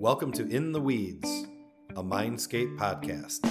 Welcome 0.00 0.30
to 0.34 0.46
In 0.46 0.70
the 0.70 0.80
Weeds, 0.80 1.48
a 1.96 2.04
Mindscape 2.04 2.78
podcast. 2.78 3.44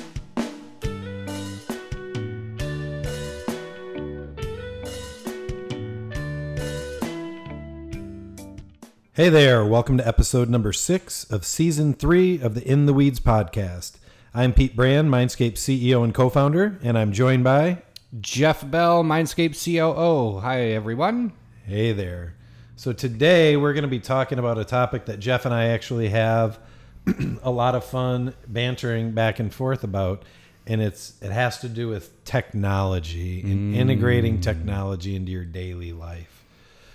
Hey 9.11 9.27
there, 9.27 9.65
welcome 9.65 9.97
to 9.97 10.07
episode 10.07 10.47
number 10.49 10.71
six 10.71 11.25
of 11.25 11.45
season 11.45 11.93
three 11.93 12.39
of 12.39 12.55
the 12.55 12.65
In 12.65 12.85
the 12.85 12.93
Weeds 12.93 13.19
podcast. 13.19 13.97
I'm 14.33 14.53
Pete 14.53 14.73
Brand, 14.73 15.11
Mindscape 15.11 15.55
CEO 15.55 16.01
and 16.01 16.13
co 16.13 16.29
founder, 16.29 16.79
and 16.81 16.97
I'm 16.97 17.11
joined 17.11 17.43
by 17.43 17.83
Jeff 18.21 18.71
Bell, 18.71 19.03
Mindscape 19.03 19.61
COO. 19.61 20.39
Hi, 20.39 20.61
everyone. 20.61 21.33
Hey 21.65 21.91
there. 21.91 22.36
So 22.77 22.93
today 22.93 23.57
we're 23.57 23.73
going 23.73 23.85
to 23.85 23.89
be 23.89 23.99
talking 23.99 24.37
about 24.37 24.59
a 24.59 24.63
topic 24.63 25.05
that 25.05 25.19
Jeff 25.19 25.45
and 25.45 25.53
I 25.53 25.69
actually 25.69 26.09
have 26.09 26.59
a 27.41 27.49
lot 27.49 27.73
of 27.73 27.83
fun 27.83 28.35
bantering 28.47 29.13
back 29.13 29.39
and 29.39 29.51
forth 29.51 29.83
about, 29.83 30.21
and 30.67 30.79
it's 30.79 31.19
it 31.19 31.31
has 31.31 31.57
to 31.61 31.69
do 31.69 31.87
with 31.87 32.23
technology 32.23 33.41
and 33.41 33.73
mm. 33.73 33.77
integrating 33.77 34.41
technology 34.41 35.15
into 35.15 35.31
your 35.31 35.43
daily 35.43 35.91
life. 35.91 36.43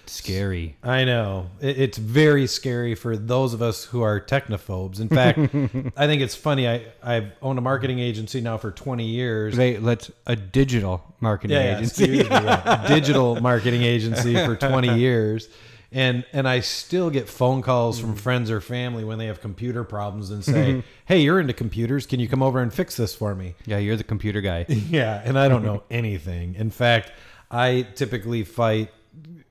Scary. 0.06 0.76
I 0.84 1.04
know 1.04 1.50
it, 1.60 1.80
it's 1.80 1.98
very 1.98 2.46
scary 2.46 2.94
for 2.94 3.16
those 3.16 3.52
of 3.52 3.60
us 3.60 3.84
who 3.84 4.02
are 4.02 4.20
technophobes. 4.20 5.00
In 5.00 5.08
fact, 5.08 5.38
I 5.96 6.06
think 6.06 6.22
it's 6.22 6.36
funny. 6.36 6.68
I 6.68 6.84
I've 7.02 7.32
owned 7.42 7.58
a 7.58 7.62
marketing 7.62 7.98
agency 7.98 8.40
now 8.40 8.56
for 8.56 8.70
20 8.70 9.04
years. 9.04 9.56
They 9.56 9.78
let's 9.78 10.12
a 10.28 10.36
digital 10.36 11.12
marketing 11.18 11.56
yeah, 11.56 11.76
agency. 11.76 12.18
yeah. 12.18 12.84
digital 12.88 13.40
marketing 13.40 13.82
agency 13.82 14.34
for 14.34 14.54
20 14.54 14.96
years 15.00 15.48
and 15.92 16.24
and 16.32 16.48
I 16.48 16.60
still 16.60 17.10
get 17.10 17.28
phone 17.28 17.62
calls 17.62 18.00
from 18.00 18.14
mm. 18.14 18.18
friends 18.18 18.50
or 18.50 18.60
family 18.60 19.04
when 19.04 19.18
they 19.18 19.26
have 19.26 19.40
computer 19.40 19.84
problems 19.84 20.30
and 20.30 20.44
say, 20.44 20.72
mm-hmm. 20.72 20.80
"Hey, 21.04 21.20
you're 21.20 21.38
into 21.38 21.52
computers. 21.52 22.06
Can 22.06 22.18
you 22.18 22.28
come 22.28 22.42
over 22.42 22.60
and 22.60 22.72
fix 22.72 22.96
this 22.96 23.14
for 23.14 23.34
me?" 23.34 23.54
yeah, 23.66 23.78
you're 23.78 23.96
the 23.96 24.04
computer 24.04 24.40
guy. 24.40 24.66
Yeah, 24.92 25.22
and 25.24 25.38
I 25.38 25.48
don't 25.48 25.64
know 25.64 25.84
anything. 25.90 26.54
In 26.54 26.70
fact, 26.70 27.12
I 27.50 27.86
typically 27.94 28.42
fight 28.44 28.90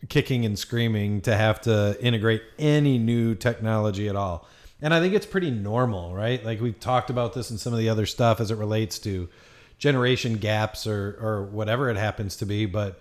kicking 0.09 0.45
and 0.45 0.57
screaming 0.57 1.21
to 1.21 1.35
have 1.35 1.61
to 1.61 1.97
integrate 2.01 2.41
any 2.59 2.97
new 2.97 3.35
technology 3.35 4.09
at 4.09 4.15
all. 4.15 4.47
And 4.81 4.93
I 4.93 4.99
think 4.99 5.13
it's 5.13 5.25
pretty 5.25 5.51
normal, 5.51 6.13
right? 6.13 6.43
Like 6.43 6.59
we've 6.59 6.79
talked 6.79 7.09
about 7.09 7.33
this 7.33 7.51
in 7.51 7.57
some 7.57 7.71
of 7.71 7.79
the 7.79 7.89
other 7.89 8.05
stuff 8.05 8.39
as 8.39 8.51
it 8.51 8.55
relates 8.55 8.97
to 8.99 9.29
generation 9.77 10.37
gaps 10.37 10.85
or 10.85 11.17
or 11.21 11.43
whatever 11.43 11.89
it 11.89 11.97
happens 11.97 12.35
to 12.37 12.45
be, 12.45 12.65
but 12.65 12.99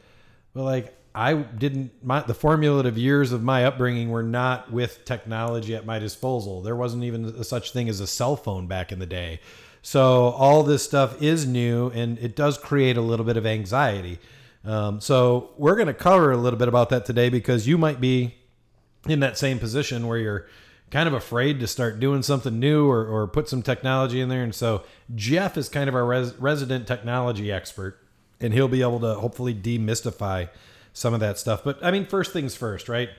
but 0.52 0.62
like 0.62 0.94
I 1.14 1.34
didn't 1.34 1.92
my 2.04 2.20
the 2.22 2.34
formulative 2.34 2.96
years 2.96 3.32
of 3.32 3.42
my 3.42 3.64
upbringing 3.64 4.10
were 4.10 4.22
not 4.22 4.72
with 4.72 5.04
technology 5.04 5.74
at 5.74 5.84
my 5.84 5.98
disposal. 5.98 6.62
There 6.62 6.76
wasn't 6.76 7.04
even 7.04 7.24
a 7.24 7.44
such 7.44 7.72
thing 7.72 7.88
as 7.88 8.00
a 8.00 8.06
cell 8.06 8.36
phone 8.36 8.66
back 8.66 8.92
in 8.92 8.98
the 9.00 9.06
day. 9.06 9.40
So 9.82 10.30
all 10.30 10.62
this 10.62 10.84
stuff 10.84 11.20
is 11.22 11.46
new 11.46 11.88
and 11.88 12.18
it 12.18 12.36
does 12.36 12.58
create 12.58 12.96
a 12.96 13.00
little 13.00 13.24
bit 13.24 13.36
of 13.36 13.46
anxiety. 13.46 14.18
Um, 14.64 15.00
so 15.00 15.50
we're 15.56 15.74
going 15.74 15.86
to 15.86 15.94
cover 15.94 16.30
a 16.32 16.36
little 16.36 16.58
bit 16.58 16.68
about 16.68 16.90
that 16.90 17.06
today 17.06 17.30
because 17.30 17.66
you 17.66 17.78
might 17.78 18.00
be 18.00 18.34
in 19.08 19.20
that 19.20 19.38
same 19.38 19.58
position 19.58 20.06
where 20.06 20.18
you're 20.18 20.46
kind 20.90 21.08
of 21.08 21.14
afraid 21.14 21.60
to 21.60 21.66
start 21.66 21.98
doing 21.98 22.22
something 22.22 22.60
new 22.60 22.88
or, 22.88 23.06
or 23.06 23.26
put 23.26 23.48
some 23.48 23.62
technology 23.62 24.20
in 24.20 24.28
there. 24.28 24.42
And 24.42 24.54
so 24.54 24.82
Jeff 25.14 25.56
is 25.56 25.68
kind 25.68 25.88
of 25.88 25.94
our 25.94 26.04
res- 26.04 26.34
resident 26.34 26.86
technology 26.86 27.50
expert 27.50 27.98
and 28.40 28.52
he'll 28.52 28.68
be 28.68 28.82
able 28.82 29.00
to 29.00 29.14
hopefully 29.14 29.54
demystify 29.54 30.48
some 30.92 31.14
of 31.14 31.20
that 31.20 31.38
stuff. 31.38 31.62
But 31.64 31.82
I 31.84 31.90
mean, 31.90 32.06
first 32.06 32.32
things 32.32 32.54
first, 32.54 32.88
right? 32.88 33.10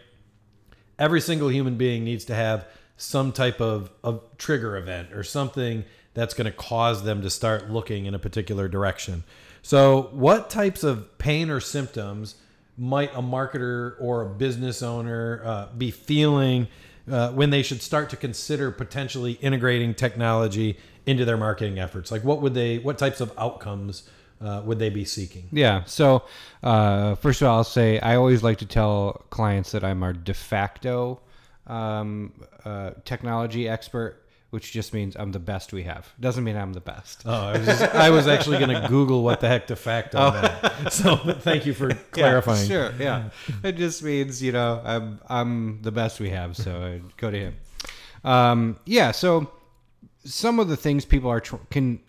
Every 1.00 1.22
single 1.22 1.50
human 1.50 1.78
being 1.78 2.04
needs 2.04 2.26
to 2.26 2.36
have 2.36 2.68
some 2.98 3.32
type 3.32 3.60
of, 3.60 3.92
of 4.04 4.22
trigger 4.38 4.78
event 4.78 5.12
or 5.14 5.24
something 5.24 5.84
that's 6.14 6.34
going 6.34 6.46
to 6.46 6.52
cause 6.52 7.04
them 7.04 7.22
to 7.22 7.30
start 7.30 7.70
looking 7.70 8.06
in 8.06 8.14
a 8.14 8.20
particular 8.20 8.68
direction. 8.68 9.24
So, 9.62 10.10
what 10.12 10.50
types 10.50 10.84
of 10.84 11.18
pain 11.18 11.50
or 11.50 11.60
symptoms 11.60 12.36
might 12.78 13.14
a 13.14 13.22
marketer 13.22 13.96
or 14.00 14.24
a 14.24 14.30
business 14.30 14.82
owner 14.82 15.42
uh, 15.44 15.68
be 15.78 15.92
feeling 15.92 16.68
uh, 17.10 17.32
when 17.32 17.50
they 17.50 17.64
should 17.64 17.82
start 17.82 18.10
to 18.10 18.18
consider 18.18 18.72
potentially 18.72 19.34
integrating 19.34 19.94
technology 19.94 20.78
into 21.06 21.26
their 21.26 21.38
marketing 21.38 21.80
efforts? 21.80 22.12
Like, 22.12 22.24
what 22.24 22.42
would 22.42 22.54
they, 22.54 22.80
what 22.80 22.98
types 22.98 23.22
of 23.22 23.32
outcomes 23.38 24.10
uh, 24.42 24.62
would 24.66 24.80
they 24.80 24.90
be 24.90 25.06
seeking? 25.06 25.48
Yeah. 25.52 25.84
So, 25.86 26.24
uh, 26.64 27.16
first 27.16 27.42
of 27.42 27.48
all, 27.48 27.58
I'll 27.58 27.64
say 27.64 28.00
I 28.00 28.16
always 28.16 28.44
like 28.44 28.58
to 28.60 28.66
tell 28.66 29.24
clients 29.30 29.72
that 29.72 29.84
I'm 29.84 30.02
our 30.04 30.14
de 30.14 30.34
facto 30.34 31.20
um, 31.68 32.34
uh, 32.66 32.92
technology 33.06 33.68
expert. 33.70 34.18
Which 34.50 34.74
just 34.74 34.94
means 34.94 35.16
I'm 35.16 35.32
the 35.32 35.40
best 35.40 35.72
we 35.72 35.84
have. 35.84 36.12
Doesn't 36.20 36.44
mean 36.44 36.58
I'm 36.58 36.74
the 36.74 36.82
best. 36.82 37.22
Oh, 37.26 37.32
I 37.32 37.58
was, 37.58 37.66
just, 37.66 37.82
I 37.96 38.10
was 38.10 38.28
actually 38.28 38.58
going 38.60 38.82
to 38.82 38.86
Google 38.90 39.24
what 39.24 39.40
the 39.40 39.48
heck 39.48 39.66
de 39.68 39.78
facto 39.78 40.18
Oh. 40.20 40.32
meant. 40.34 40.92
So 40.92 41.16
thank 41.16 41.66
you 41.66 41.74
for 41.74 41.94
clarifying. 42.12 42.70
Yeah, 42.70 42.90
sure. 42.90 42.94
Yeah. 43.00 43.30
it 43.64 43.78
just 43.78 44.04
means 44.04 44.44
you 44.44 44.52
know 44.52 44.82
I'm 44.84 45.22
I'm 45.30 45.82
the 45.84 45.92
best 45.94 46.20
we 46.20 46.32
have, 46.32 46.58
so 46.58 46.84
I 46.84 47.02
go 47.16 47.32
to 47.32 47.40
him. 47.40 47.56
Um, 48.26 48.78
yeah. 48.86 49.12
So 49.12 49.50
some 50.26 50.60
of 50.60 50.68
the 50.68 50.76
things 50.76 51.06
people 51.06 51.30
are 51.30 51.40
tr- 51.40 51.56
can 51.70 52.02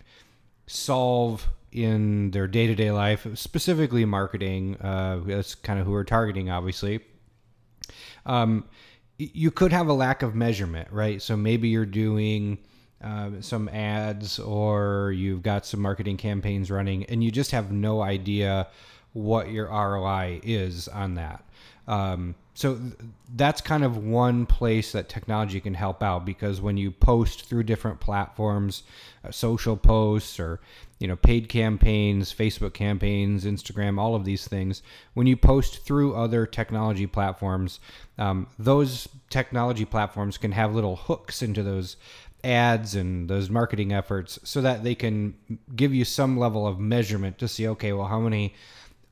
solve 0.67 1.49
in 1.73 2.31
their 2.31 2.47
day 2.47 2.67
to 2.67 2.75
day 2.75 2.91
life, 2.91 3.27
specifically 3.35 4.05
marketing. 4.05 4.77
Uh, 4.81 5.21
that's 5.25 5.55
kind 5.55 5.81
of 5.81 5.87
who 5.87 5.93
we're 5.93 6.05
targeting, 6.05 6.51
obviously. 6.51 7.01
Um, 8.27 8.65
you 9.19 9.51
could 9.51 9.73
have 9.73 9.89
a 9.89 9.93
lack 9.93 10.23
of 10.23 10.35
measurement, 10.35 10.89
right? 10.91 11.21
So 11.21 11.37
maybe 11.37 11.69
you're 11.69 11.87
doing 11.87 12.59
uh, 13.03 13.31
some 13.41 13.69
ads 13.69 14.39
or 14.39 15.13
you've 15.13 15.43
got 15.43 15.67
some 15.67 15.81
marketing 15.81 16.17
campaigns 16.17 16.71
running 16.71 17.05
and 17.05 17.23
you 17.23 17.31
just 17.31 17.51
have 17.51 17.73
no 17.73 18.01
idea 18.01 18.69
what 19.13 19.51
your 19.51 19.67
ROI 19.67 20.41
is 20.43 20.89
on 20.89 21.15
that. 21.15 21.45
Um, 21.89 22.35
so 22.55 22.77
th- 22.77 22.95
that's 23.35 23.61
kind 23.61 23.85
of 23.85 23.97
one 23.97 24.47
place 24.47 24.93
that 24.93 25.09
technology 25.09 25.61
can 25.61 25.75
help 25.75 26.03
out 26.03 26.25
because 26.25 26.61
when 26.61 26.77
you 26.77 26.91
post 26.91 27.47
through 27.47 27.65
different 27.65 28.01
platforms, 28.01 28.83
uh, 29.25 29.31
social 29.31 29.77
posts 29.77 30.39
or 30.39 30.61
you 31.03 31.09
know 31.09 31.17
paid 31.17 31.49
campaigns, 31.49 32.33
Facebook 32.33 32.75
campaigns, 32.75 33.45
Instagram, 33.45 33.99
all 33.99 34.15
of 34.15 34.25
these 34.25 34.47
things, 34.47 34.85
when 35.15 35.27
you 35.27 35.37
post 35.37 35.85
through 35.85 36.15
other 36.15 36.47
technology 36.47 37.09
platforms, 37.09 37.81
um, 38.19 38.47
those 38.57 39.09
technology 39.29 39.85
platforms 39.85 40.39
can 40.39 40.53
have 40.53 40.77
little 40.77 40.95
hooks 40.95 41.43
into 41.43 41.65
those 41.65 41.97
ads 42.45 42.95
and 42.95 43.29
those 43.29 43.51
marketing 43.51 43.93
efforts 43.93 44.39
so 44.45 44.61
that 44.61 44.85
they 44.85 44.95
can 44.95 45.35
give 45.75 45.93
you 45.93 46.05
some 46.05 46.39
level 46.39 46.69
of 46.69 46.79
measurement 46.79 47.37
to 47.39 47.49
see 47.49 47.67
okay 47.69 47.93
well 47.93 48.07
how 48.07 48.21
many 48.21 48.55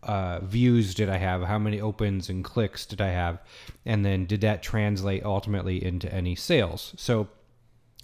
uh, 0.03 0.41
views 0.41 0.95
did 0.95 1.11
I 1.11 1.19
have? 1.19 1.43
How 1.43 1.59
many 1.59 1.79
opens 1.79 2.31
and 2.31 2.43
clicks 2.43 2.87
did 2.87 3.03
I 3.03 3.09
have? 3.09 3.39
And 3.85 4.03
then 4.03 4.25
did 4.25 4.41
that 4.41 4.63
translate 4.63 5.25
ultimately 5.25 5.85
into 5.85 6.11
any 6.13 6.35
sales? 6.35 6.95
So, 6.97 7.29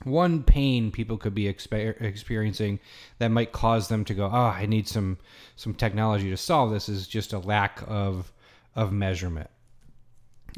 one 0.04 0.42
pain 0.42 0.90
people 0.90 1.16
could 1.16 1.34
be 1.34 1.44
exper- 1.44 2.00
experiencing 2.00 2.80
that 3.18 3.28
might 3.28 3.52
cause 3.52 3.88
them 3.88 4.04
to 4.04 4.14
go, 4.14 4.26
"Oh, 4.26 4.52
I 4.54 4.66
need 4.66 4.88
some 4.88 5.18
some 5.56 5.74
technology 5.74 6.30
to 6.30 6.36
solve 6.36 6.70
this," 6.70 6.88
is 6.88 7.06
just 7.06 7.32
a 7.32 7.38
lack 7.38 7.82
of 7.86 8.32
of 8.74 8.92
measurement. 8.92 9.50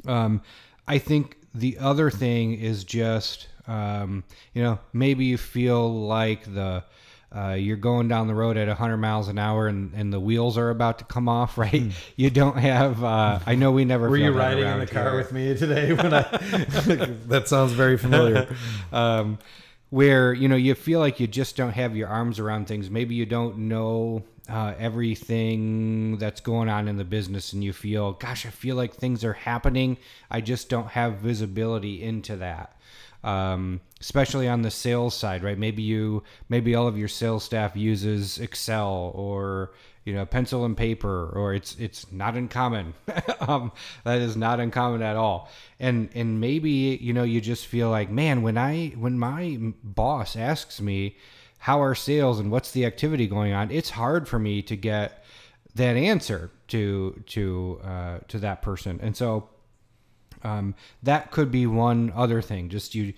Um, 0.06 0.43
I 0.87 0.98
think 0.98 1.37
the 1.54 1.78
other 1.78 2.10
thing 2.10 2.54
is 2.54 2.84
just, 2.84 3.48
um, 3.66 4.25
you 4.54 4.62
know, 4.62 4.78
maybe 4.93 5.25
you 5.25 5.38
feel 5.38 6.06
like 6.06 6.53
the 6.54 6.84
uh, 7.34 7.53
you're 7.59 7.77
going 7.77 8.09
down 8.09 8.27
the 8.27 8.34
road 8.34 8.56
at 8.56 8.69
100 8.69 8.97
miles 8.97 9.28
an 9.28 9.39
hour 9.39 9.69
and, 9.69 9.93
and 9.94 10.11
the 10.11 10.21
wheels 10.21 10.56
are 10.56 10.71
about 10.71 10.99
to 11.00 11.05
come 11.05 11.28
off, 11.28 11.59
right? 11.59 11.93
You 12.16 12.31
don't 12.31 12.56
have. 12.56 13.05
Uh, 13.05 13.41
I 13.47 13.55
know 13.55 13.72
we 13.72 13.84
never. 13.84 14.09
Were 14.09 14.16
you 14.16 14.33
riding 14.33 14.66
in 14.66 14.78
the 14.78 14.87
car 14.87 15.11
here. 15.11 15.16
with 15.16 15.33
me 15.33 15.55
today 15.56 15.93
when 15.93 16.15
I 16.15 16.22
That 17.27 17.44
sounds 17.47 17.72
very 17.72 17.99
familiar. 17.99 18.49
um, 18.93 19.39
where 19.91 20.34
you 20.34 20.48
know 20.48 20.57
you 20.57 20.75
feel 20.75 21.01
like 21.01 21.19
you 21.19 21.27
just 21.27 21.57
don't 21.57 21.72
have 21.72 21.97
your 21.97 22.09
arms 22.09 22.39
around 22.39 22.66
things. 22.66 22.91
Maybe 22.91 23.15
you 23.15 23.27
don't 23.27 23.59
know 23.59 24.22
uh, 24.48 24.75
everything 24.78 26.16
that's 26.16 26.41
going 26.41 26.69
on 26.69 26.89
in 26.89 26.97
the 26.97 27.04
business, 27.04 27.53
and 27.53 27.63
you 27.63 27.72
feel, 27.72 28.13
gosh, 28.13 28.47
I 28.47 28.51
feel 28.51 28.77
like 28.77 28.95
things 28.95 29.25
are 29.25 29.34
happening. 29.34 29.98
I 30.30 30.41
just 30.41 30.71
don't 30.71 30.89
have 30.89 31.19
visibility 31.19 32.03
into 32.03 32.36
that. 32.36 32.78
Um, 33.24 33.80
especially 34.00 34.48
on 34.48 34.62
the 34.62 34.70
sales 34.70 35.15
side, 35.15 35.42
right? 35.42 35.59
Maybe 35.59 35.82
you, 35.82 36.22
maybe 36.48 36.74
all 36.76 36.86
of 36.86 36.97
your 36.97 37.09
sales 37.09 37.42
staff 37.42 37.76
uses 37.76 38.38
Excel 38.38 39.10
or 39.15 39.72
you 40.04 40.15
know 40.15 40.24
pencil 40.24 40.65
and 40.65 40.76
paper, 40.76 41.30
or 41.34 41.53
it's 41.53 41.76
it's 41.78 42.10
not 42.10 42.34
uncommon. 42.34 42.94
um, 43.41 43.72
that 44.04 44.20
is 44.22 44.36
not 44.36 44.60
uncommon 44.60 45.03
at 45.03 45.16
all. 45.16 45.50
And 45.78 46.09
and 46.15 46.41
maybe 46.41 46.98
you 47.00 47.12
know 47.12 47.24
you 47.24 47.41
just 47.41 47.66
feel 47.66 47.91
like, 47.91 48.10
man, 48.10 48.41
when 48.42 48.56
I 48.56 48.88
when 48.97 49.18
my 49.18 49.59
boss 49.84 50.34
asks 50.34 50.80
me 50.80 51.16
how 51.59 51.82
are 51.82 51.94
sales 51.94 52.41
and 52.41 52.50
what's 52.50 52.70
the 52.70 52.86
activity 52.86 53.26
going 53.26 53.53
on, 53.53 53.70
it's 53.70 53.91
hard 53.91 54.28
for 54.28 54.38
me 54.38 54.62
to 54.62 54.76
get 54.76 55.24
that 55.74 55.97
answer 55.97 56.50
to 56.68 57.22
to 57.26 57.80
uh, 57.84 58.18
to 58.28 58.38
that 58.38 58.62
person. 58.62 59.00
And 59.03 59.15
so 59.15 59.50
um, 60.43 60.75
that 61.03 61.31
could 61.31 61.51
be 61.51 61.67
one 61.67 62.13
other 62.15 62.43
thing. 62.43 62.69
Just 62.69 62.95
you 62.95 63.13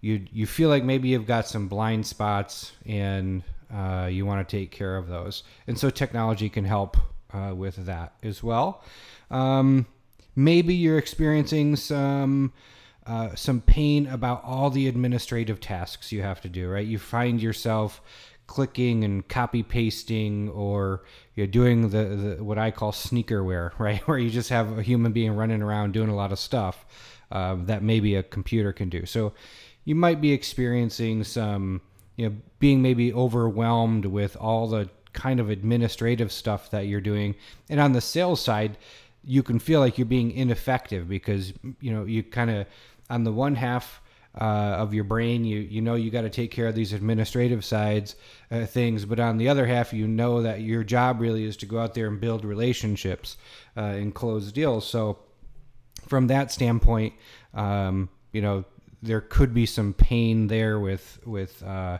you 0.00 0.26
you 0.32 0.46
feel 0.46 0.68
like 0.68 0.84
maybe 0.84 1.08
you've 1.08 1.26
got 1.26 1.46
some 1.46 1.68
blind 1.68 2.06
spots 2.06 2.72
and 2.86 3.42
uh, 3.72 4.08
you 4.10 4.26
want 4.26 4.46
to 4.46 4.56
take 4.56 4.70
care 4.70 4.96
of 4.96 5.08
those. 5.08 5.42
And 5.66 5.78
so 5.78 5.90
technology 5.90 6.48
can 6.48 6.64
help 6.64 6.96
uh, 7.32 7.54
with 7.54 7.76
that 7.86 8.12
as 8.22 8.42
well. 8.42 8.82
Um, 9.30 9.86
maybe 10.36 10.74
you're 10.74 10.98
experiencing 10.98 11.76
some 11.76 12.52
uh, 13.06 13.34
some 13.34 13.60
pain 13.60 14.06
about 14.06 14.42
all 14.44 14.70
the 14.70 14.88
administrative 14.88 15.60
tasks 15.60 16.12
you 16.12 16.22
have 16.22 16.40
to 16.42 16.48
do. 16.48 16.68
Right, 16.68 16.86
you 16.86 16.98
find 16.98 17.42
yourself 17.42 18.00
clicking 18.46 19.04
and 19.04 19.26
copy 19.28 19.62
pasting 19.62 20.48
or 20.50 21.02
you're 21.34 21.46
doing 21.46 21.88
the, 21.88 22.04
the 22.04 22.44
what 22.44 22.58
I 22.58 22.70
call 22.70 22.92
sneakerware, 22.92 23.72
right? 23.78 24.00
Where 24.06 24.18
you 24.18 24.30
just 24.30 24.50
have 24.50 24.78
a 24.78 24.82
human 24.82 25.12
being 25.12 25.32
running 25.32 25.62
around 25.62 25.92
doing 25.92 26.08
a 26.08 26.14
lot 26.14 26.32
of 26.32 26.38
stuff 26.38 26.84
uh, 27.32 27.56
that 27.60 27.82
maybe 27.82 28.14
a 28.14 28.22
computer 28.22 28.72
can 28.72 28.88
do. 28.88 29.06
So 29.06 29.32
you 29.84 29.94
might 29.94 30.20
be 30.20 30.32
experiencing 30.32 31.24
some, 31.24 31.80
you 32.16 32.28
know, 32.28 32.36
being 32.58 32.80
maybe 32.80 33.12
overwhelmed 33.12 34.06
with 34.06 34.36
all 34.36 34.68
the 34.68 34.88
kind 35.12 35.40
of 35.40 35.50
administrative 35.50 36.32
stuff 36.32 36.70
that 36.70 36.86
you're 36.86 37.00
doing. 37.00 37.34
And 37.68 37.80
on 37.80 37.92
the 37.92 38.00
sales 38.00 38.40
side, 38.40 38.76
you 39.24 39.42
can 39.42 39.58
feel 39.58 39.80
like 39.80 39.96
you're 39.96 40.06
being 40.06 40.32
ineffective 40.32 41.08
because, 41.08 41.52
you 41.80 41.92
know, 41.92 42.04
you 42.04 42.22
kind 42.22 42.50
of, 42.50 42.66
on 43.10 43.24
the 43.24 43.32
one 43.32 43.54
half, 43.54 44.00
uh, 44.40 44.44
of 44.78 44.92
your 44.94 45.04
brain. 45.04 45.44
You 45.44 45.60
you 45.60 45.80
know 45.80 45.94
you 45.94 46.10
got 46.10 46.22
to 46.22 46.30
take 46.30 46.50
care 46.50 46.66
of 46.66 46.74
these 46.74 46.92
administrative 46.92 47.64
sides 47.64 48.16
uh, 48.50 48.66
things, 48.66 49.04
but 49.04 49.20
on 49.20 49.38
the 49.38 49.48
other 49.48 49.66
half, 49.66 49.92
you 49.92 50.06
know 50.06 50.42
that 50.42 50.60
your 50.60 50.84
job 50.84 51.20
really 51.20 51.44
is 51.44 51.56
to 51.58 51.66
go 51.66 51.78
out 51.78 51.94
there 51.94 52.06
and 52.06 52.20
build 52.20 52.44
relationships 52.44 53.36
uh, 53.76 53.80
and 53.80 54.14
close 54.14 54.52
deals. 54.52 54.86
So 54.88 55.18
from 56.06 56.26
that 56.28 56.50
standpoint, 56.52 57.14
um, 57.54 58.08
you 58.32 58.42
know 58.42 58.64
there 59.02 59.20
could 59.20 59.52
be 59.52 59.66
some 59.66 59.92
pain 59.92 60.48
there 60.48 60.80
with 60.80 61.20
with 61.24 61.62
uh, 61.62 61.98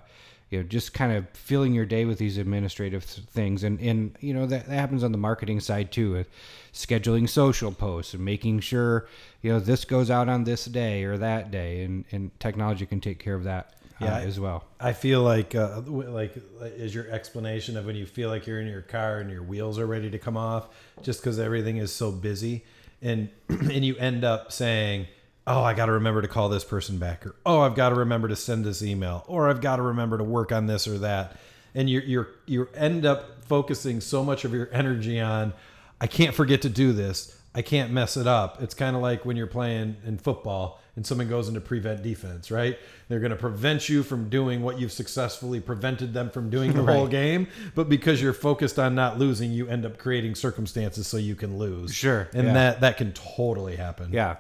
you 0.55 0.61
know 0.63 0.69
just 0.69 0.95
kind 0.95 1.13
of 1.13 1.29
filling 1.31 1.75
your 1.75 1.85
day 1.85 2.05
with 2.05 2.19
these 2.19 2.39
administrative 2.39 3.03
things. 3.05 3.65
And 3.65 3.81
and 3.81 4.17
you 4.21 4.33
know 4.33 4.47
that, 4.47 4.67
that 4.67 4.75
happens 4.75 5.03
on 5.03 5.13
the 5.13 5.19
marketing 5.19 5.61
side 5.61 5.91
too 5.91 6.13
with 6.13 6.29
scheduling 6.73 7.29
social 7.29 7.73
posts 7.73 8.15
and 8.15 8.25
making 8.25 8.61
sure 8.61 9.09
you 9.43 9.53
know 9.53 9.59
this 9.59 9.85
goes 9.85 10.11
out 10.11 10.29
on 10.29 10.45
this 10.45 10.65
day 10.67 11.05
or 11.05 11.19
that 11.19 11.51
day. 11.51 11.83
And 11.83 12.05
and 12.13 12.31
technology 12.39 12.87
can 12.87 13.01
take 13.01 13.19
care 13.19 13.35
of 13.35 13.45
that 13.45 13.75
uh, 14.01 14.07
as 14.07 14.39
well. 14.39 14.65
I 14.81 14.93
feel 14.93 15.23
like 15.23 15.55
uh, 15.55 15.81
like 15.87 16.37
is 16.63 16.95
your 16.95 17.11
explanation 17.11 17.77
of 17.77 17.87
when 17.87 17.97
you 17.97 18.07
feel 18.07 18.29
like 18.29 18.47
you're 18.47 18.61
in 18.61 18.69
your 18.69 18.83
car 18.83 19.19
and 19.19 19.31
your 19.31 19.43
wheels 19.43 19.79
are 19.79 19.87
ready 19.87 20.11
to 20.11 20.19
come 20.19 20.37
off 20.37 20.69
just 21.03 21.21
because 21.21 21.39
everything 21.39 21.79
is 21.79 21.93
so 21.93 22.13
busy? 22.13 22.65
And 23.03 23.29
and 23.49 23.85
you 23.85 23.97
end 23.97 24.23
up 24.25 24.53
saying 24.53 25.09
oh 25.47 25.63
i 25.63 25.75
got 25.75 25.87
to 25.87 25.93
remember 25.93 26.23
to 26.23 26.29
call 26.29 26.49
this 26.49 26.65
person 26.65 26.99
back 26.99 27.27
or 27.27 27.35
oh 27.45 27.61
i've 27.61 27.75
got 27.75 27.91
to 27.91 27.95
remember 27.95 28.29
to 28.29 28.37
send 28.37 28.65
this 28.65 28.83
email 28.83 29.25
or 29.27 29.49
i've 29.49 29.61
got 29.61 29.77
to 29.77 29.83
remember 29.83 30.19
to 30.19 30.25
work 30.25 30.53
on 30.53 30.67
this 30.67 30.87
or 30.89 30.99
that 30.99 31.37
and 31.75 31.89
you 31.91 32.01
you 32.01 32.27
you 32.47 32.69
end 32.75 33.05
up 33.05 33.45
focusing 33.45 34.01
so 34.01 34.25
much 34.25 34.45
of 34.45 34.53
your 34.53 34.69
energy 34.73 35.21
on 35.21 35.53
I 36.01 36.07
can't 36.07 36.35
forget 36.35 36.63
to 36.63 36.69
do 36.69 36.93
this. 36.93 37.35
I 37.55 37.63
can't 37.63 37.93
mess 37.93 38.17
it 38.17 38.27
up. 38.27 38.61
It's 38.61 38.75
kind 38.75 38.97
of 38.97 39.03
like 39.03 39.25
when 39.25 39.37
you're 39.37 39.47
playing 39.47 39.97
in 40.05 40.19
football 40.19 40.81
and 40.97 41.07
someone 41.07 41.29
goes 41.29 41.49
into 41.49 41.61
prevent 41.61 42.03
defense, 42.03 42.51
right? 42.51 42.79
They're 43.09 43.21
going 43.21 43.31
to 43.31 43.37
prevent 43.37 43.89
you 43.89 44.03
from 44.03 44.29
doing 44.29 44.63
what 44.63 44.79
you've 44.79 44.93
successfully 44.93 45.61
prevented 45.61 46.13
them 46.13 46.31
from 46.31 46.51
doing 46.51 46.73
the 46.73 46.83
right. 46.83 46.97
whole 46.97 47.07
game, 47.07 47.47
but 47.75 47.89
because 47.89 48.21
you're 48.21 48.33
focused 48.33 48.79
on 48.79 48.95
not 48.95 49.19
losing, 49.19 49.53
you 49.53 49.69
end 49.69 49.87
up 49.87 49.99
creating 49.99 50.35
circumstances 50.35 51.07
so 51.07 51.17
you 51.17 51.37
can 51.37 51.57
lose. 51.57 51.95
Sure. 51.95 52.29
And 52.35 52.49
yeah. 52.49 52.53
that 52.53 52.81
that 52.81 52.97
can 52.97 53.13
totally 53.13 53.77
happen. 53.77 54.13
Yeah. 54.13 54.37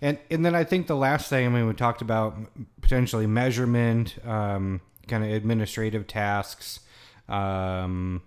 And 0.00 0.18
and 0.30 0.44
then 0.44 0.54
I 0.54 0.64
think 0.64 0.86
the 0.86 0.96
last 0.96 1.28
thing 1.28 1.46
I 1.46 1.48
mean 1.48 1.66
we 1.66 1.74
talked 1.74 2.02
about 2.02 2.36
potentially 2.80 3.26
measurement, 3.26 4.16
um, 4.24 4.80
kind 5.08 5.24
of 5.24 5.30
administrative 5.30 6.06
tasks, 6.06 6.80
um, 7.28 8.22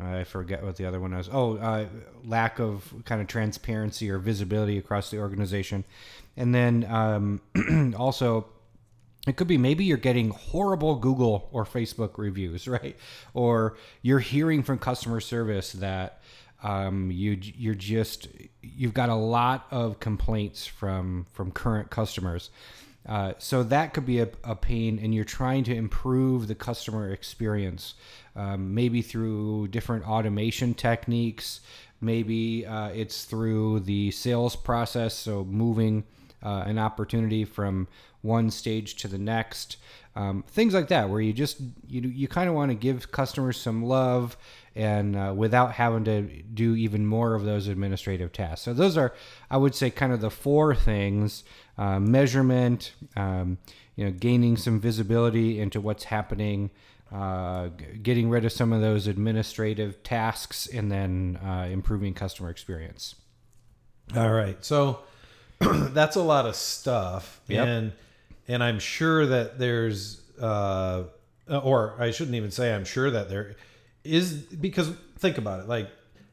I 0.00 0.24
forget 0.24 0.62
what 0.62 0.76
the 0.76 0.86
other 0.86 1.00
one 1.00 1.14
was. 1.14 1.28
Oh, 1.30 1.56
uh, 1.56 1.86
lack 2.24 2.58
of 2.58 2.92
kind 3.04 3.20
of 3.20 3.26
transparency 3.26 4.10
or 4.10 4.18
visibility 4.18 4.78
across 4.78 5.10
the 5.10 5.18
organization. 5.18 5.84
And 6.36 6.54
then 6.54 6.86
um, 6.88 7.40
also, 7.98 8.46
it 9.26 9.36
could 9.36 9.48
be 9.48 9.58
maybe 9.58 9.84
you're 9.84 9.98
getting 9.98 10.30
horrible 10.30 10.96
Google 10.96 11.48
or 11.52 11.64
Facebook 11.64 12.16
reviews, 12.16 12.66
right? 12.68 12.96
Or 13.34 13.76
you're 14.02 14.20
hearing 14.20 14.62
from 14.62 14.78
customer 14.78 15.20
service 15.20 15.72
that 15.72 16.22
um, 16.62 17.10
you 17.10 17.38
you're 17.40 17.74
just 17.74 18.28
you've 18.62 18.94
got 18.94 19.08
a 19.08 19.14
lot 19.14 19.66
of 19.70 20.00
complaints 20.00 20.66
from 20.66 21.26
from 21.32 21.50
current 21.50 21.90
customers. 21.90 22.50
Uh, 23.08 23.32
so 23.38 23.62
that 23.62 23.94
could 23.94 24.04
be 24.04 24.20
a, 24.20 24.28
a, 24.44 24.54
pain, 24.54 24.98
and 25.02 25.14
you're 25.14 25.24
trying 25.24 25.64
to 25.64 25.74
improve 25.74 26.48
the 26.48 26.54
customer 26.54 27.10
experience, 27.10 27.94
um, 28.36 28.74
maybe 28.74 29.00
through 29.00 29.66
different 29.68 30.06
automation 30.06 30.74
techniques. 30.74 31.60
Maybe 32.02 32.66
uh, 32.66 32.88
it's 32.88 33.24
through 33.24 33.80
the 33.80 34.10
sales 34.10 34.54
process, 34.54 35.14
so 35.14 35.44
moving 35.44 36.04
uh, 36.42 36.64
an 36.66 36.78
opportunity 36.78 37.44
from 37.44 37.88
one 38.22 38.50
stage 38.50 38.96
to 38.96 39.08
the 39.08 39.18
next. 39.18 39.78
Um, 40.14 40.44
things 40.48 40.74
like 40.74 40.88
that, 40.88 41.08
where 41.08 41.20
you 41.20 41.32
just 41.32 41.60
you 41.88 42.02
you 42.02 42.28
kind 42.28 42.48
of 42.48 42.54
want 42.54 42.70
to 42.70 42.74
give 42.74 43.12
customers 43.12 43.58
some 43.58 43.84
love, 43.84 44.36
and 44.74 45.16
uh, 45.16 45.32
without 45.36 45.72
having 45.72 46.04
to 46.04 46.22
do 46.22 46.76
even 46.76 47.04
more 47.04 47.34
of 47.34 47.44
those 47.44 47.66
administrative 47.66 48.32
tasks. 48.32 48.62
So 48.62 48.72
those 48.72 48.96
are, 48.96 49.12
I 49.50 49.56
would 49.56 49.74
say, 49.74 49.90
kind 49.90 50.12
of 50.12 50.20
the 50.20 50.30
four 50.30 50.74
things 50.74 51.44
uh, 51.76 51.98
measurement, 51.98 52.92
um, 53.16 53.58
you 53.96 54.04
know, 54.04 54.12
gaining 54.12 54.56
some 54.56 54.80
visibility 54.80 55.60
into 55.60 55.80
what's 55.80 56.04
happening, 56.04 56.70
uh, 57.12 57.68
getting 58.02 58.30
rid 58.30 58.44
of 58.44 58.52
some 58.52 58.72
of 58.72 58.80
those 58.80 59.06
administrative 59.06 60.02
tasks, 60.02 60.66
and 60.66 60.90
then 60.92 61.38
uh, 61.44 61.66
improving 61.70 62.14
customer 62.14 62.50
experience. 62.50 63.16
All 64.16 64.30
right, 64.30 64.64
so 64.64 65.00
that's 65.58 66.16
a 66.16 66.22
lot 66.22 66.46
of 66.46 66.54
stuff, 66.54 67.40
yep. 67.48 67.66
and 67.66 67.92
and 68.46 68.62
I'm 68.62 68.78
sure 68.78 69.26
that 69.26 69.58
there's, 69.58 70.20
uh, 70.40 71.04
or 71.48 71.94
I 71.98 72.10
shouldn't 72.10 72.36
even 72.36 72.50
say 72.50 72.74
I'm 72.74 72.84
sure 72.84 73.10
that 73.10 73.28
there 73.28 73.56
is 74.04 74.32
because 74.32 74.92
think 75.18 75.38
about 75.38 75.60
it, 75.60 75.68
like 75.68 75.90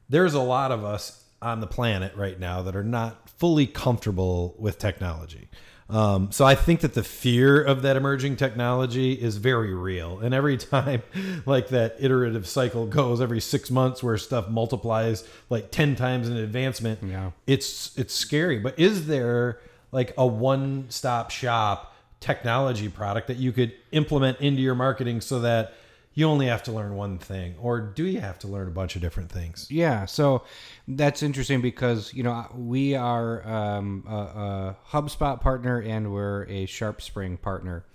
there's 0.10 0.34
a 0.34 0.42
lot 0.42 0.72
of 0.72 0.84
us 0.84 1.24
on 1.42 1.60
the 1.60 1.68
planet 1.68 2.16
right 2.16 2.40
now 2.40 2.62
that 2.64 2.76
are 2.76 2.84
not 2.84 3.30
fully 3.30 3.68
comfortable 3.68 4.56
with 4.58 4.80
technology. 4.80 5.50
Um, 5.90 6.32
so 6.34 6.44
I 6.44 6.56
think 6.56 6.82
that 6.82 6.96
the 6.96 7.04
fear 7.04 7.62
of 7.62 7.82
that 7.84 7.96
emerging 7.96 8.36
technology 8.36 9.14
is 9.14 9.38
very 9.38 9.74
real. 9.74 10.20
And 10.20 10.34
every 10.34 10.58
time 10.58 11.02
like 11.46 11.70
that 11.70 11.96
iterative 12.00 12.48
cycle 12.48 12.86
goes 12.88 13.22
every 13.22 13.40
six 13.40 13.72
months 13.72 14.04
where 14.04 14.18
stuff 14.18 14.50
multiplies 14.50 15.24
like 15.50 15.72
10 15.72 15.96
times 15.96 16.28
in 16.30 16.36
advancement, 16.38 17.00
yeah. 17.04 17.32
it's, 17.46 17.98
it's 17.98 18.14
scary. 18.14 18.60
But 18.60 18.78
is 18.78 19.08
there 19.08 19.60
like 19.92 20.14
a 20.18 20.28
one 20.28 20.88
stop 20.90 21.32
shop 21.32 21.96
technology 22.20 22.90
product 22.90 23.28
that 23.28 23.38
you 23.38 23.52
could 23.52 23.74
implement 23.92 24.42
into 24.42 24.62
your 24.62 24.76
marketing 24.76 25.22
so 25.22 25.40
that 25.42 25.74
you 26.18 26.28
only 26.28 26.48
have 26.48 26.64
to 26.64 26.72
learn 26.72 26.96
one 26.96 27.20
thing 27.20 27.54
or 27.62 27.80
do 27.80 28.04
you 28.04 28.20
have 28.20 28.40
to 28.40 28.48
learn 28.48 28.68
a 28.68 28.72
bunch 28.72 28.96
of 28.96 29.02
different 29.04 29.32
things? 29.32 29.68
Yeah 29.70 30.06
so 30.06 30.44
that's 30.88 31.22
interesting 31.22 31.62
because 31.62 32.12
you 32.12 32.24
know 32.24 32.48
we 32.56 32.96
are 32.96 33.48
um, 33.48 34.04
a, 34.10 34.16
a, 34.16 34.78
hubspot 34.90 35.42
partner 35.42 35.80
and 35.80 36.12
we're 36.12 36.44
a 36.46 36.66
sharpspring 36.66 37.40
partner. 37.40 37.86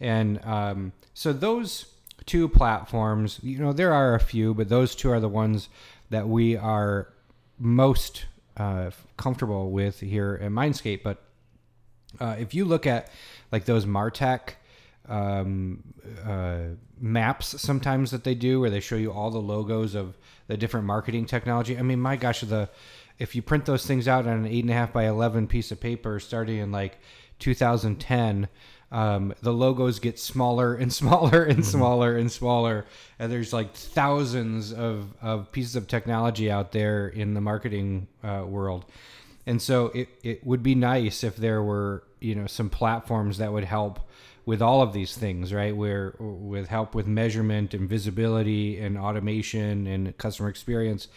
And 0.00 0.42
um, 0.42 0.92
so 1.12 1.34
those 1.34 1.84
two 2.24 2.48
platforms 2.48 3.40
you 3.42 3.58
know 3.58 3.74
there 3.74 3.92
are 3.92 4.14
a 4.14 4.20
few 4.20 4.54
but 4.54 4.70
those 4.70 4.94
two 4.94 5.10
are 5.10 5.20
the 5.20 5.28
ones 5.28 5.68
that 6.08 6.26
we 6.26 6.56
are 6.56 7.12
most 7.58 8.24
uh, 8.56 8.90
comfortable 9.18 9.70
with 9.70 10.00
here 10.00 10.40
at 10.42 10.50
mindscape. 10.50 11.02
But 11.02 11.22
uh, 12.18 12.36
if 12.38 12.54
you 12.54 12.64
look 12.64 12.86
at 12.86 13.10
like 13.52 13.66
those 13.66 13.84
martech 13.84 14.54
um, 15.08 15.82
uh, 16.24 16.58
maps 16.98 17.60
sometimes 17.60 18.10
that 18.10 18.24
they 18.24 18.34
do 18.34 18.60
where 18.60 18.70
they 18.70 18.80
show 18.80 18.96
you 18.96 19.12
all 19.12 19.30
the 19.30 19.38
logos 19.38 19.94
of 19.94 20.16
the 20.46 20.56
different 20.56 20.86
marketing 20.86 21.26
technology. 21.26 21.78
I 21.78 21.82
mean, 21.82 22.00
my 22.00 22.16
gosh, 22.16 22.40
the 22.40 22.68
if 23.18 23.34
you 23.34 23.42
print 23.42 23.64
those 23.64 23.86
things 23.86 24.08
out 24.08 24.26
on 24.26 24.44
an 24.44 24.46
eight 24.46 24.64
and 24.64 24.70
a 24.70 24.74
half 24.74 24.92
by 24.92 25.04
eleven 25.04 25.46
piece 25.46 25.70
of 25.70 25.80
paper 25.80 26.20
starting 26.20 26.58
in 26.58 26.72
like 26.72 26.98
2010, 27.38 28.48
um, 28.92 29.34
the 29.42 29.52
logos 29.52 29.98
get 29.98 30.18
smaller 30.18 30.74
and 30.74 30.92
smaller 31.00 31.42
and 31.42 31.60
mm-hmm. 31.60 31.70
smaller 31.70 32.16
and 32.16 32.30
smaller, 32.30 32.86
and 33.18 33.30
there's 33.30 33.52
like 33.52 33.74
thousands 33.74 34.72
of, 34.72 35.14
of 35.20 35.50
pieces 35.52 35.76
of 35.76 35.86
technology 35.86 36.50
out 36.50 36.72
there 36.72 37.08
in 37.08 37.34
the 37.34 37.40
marketing 37.40 38.08
uh, 38.22 38.44
world. 38.46 38.84
And 39.46 39.62
so 39.62 39.86
it, 39.86 40.08
it 40.22 40.46
would 40.46 40.62
be 40.62 40.74
nice 40.74 41.22
if 41.22 41.36
there 41.36 41.62
were 41.62 42.02
you 42.20 42.34
know 42.34 42.46
some 42.46 42.70
platforms 42.70 43.38
that 43.38 43.52
would 43.52 43.64
help 43.64 44.00
with 44.46 44.62
all 44.62 44.80
of 44.80 44.94
these 44.94 45.14
things, 45.16 45.52
right? 45.52 45.76
Where 45.76 46.14
with 46.18 46.68
help 46.68 46.94
with 46.94 47.06
measurement 47.06 47.74
and 47.74 47.86
visibility 47.88 48.78
and 48.78 48.96
automation 48.96 49.86
and 49.86 50.16
customer 50.16 50.48
experience, 50.48 51.08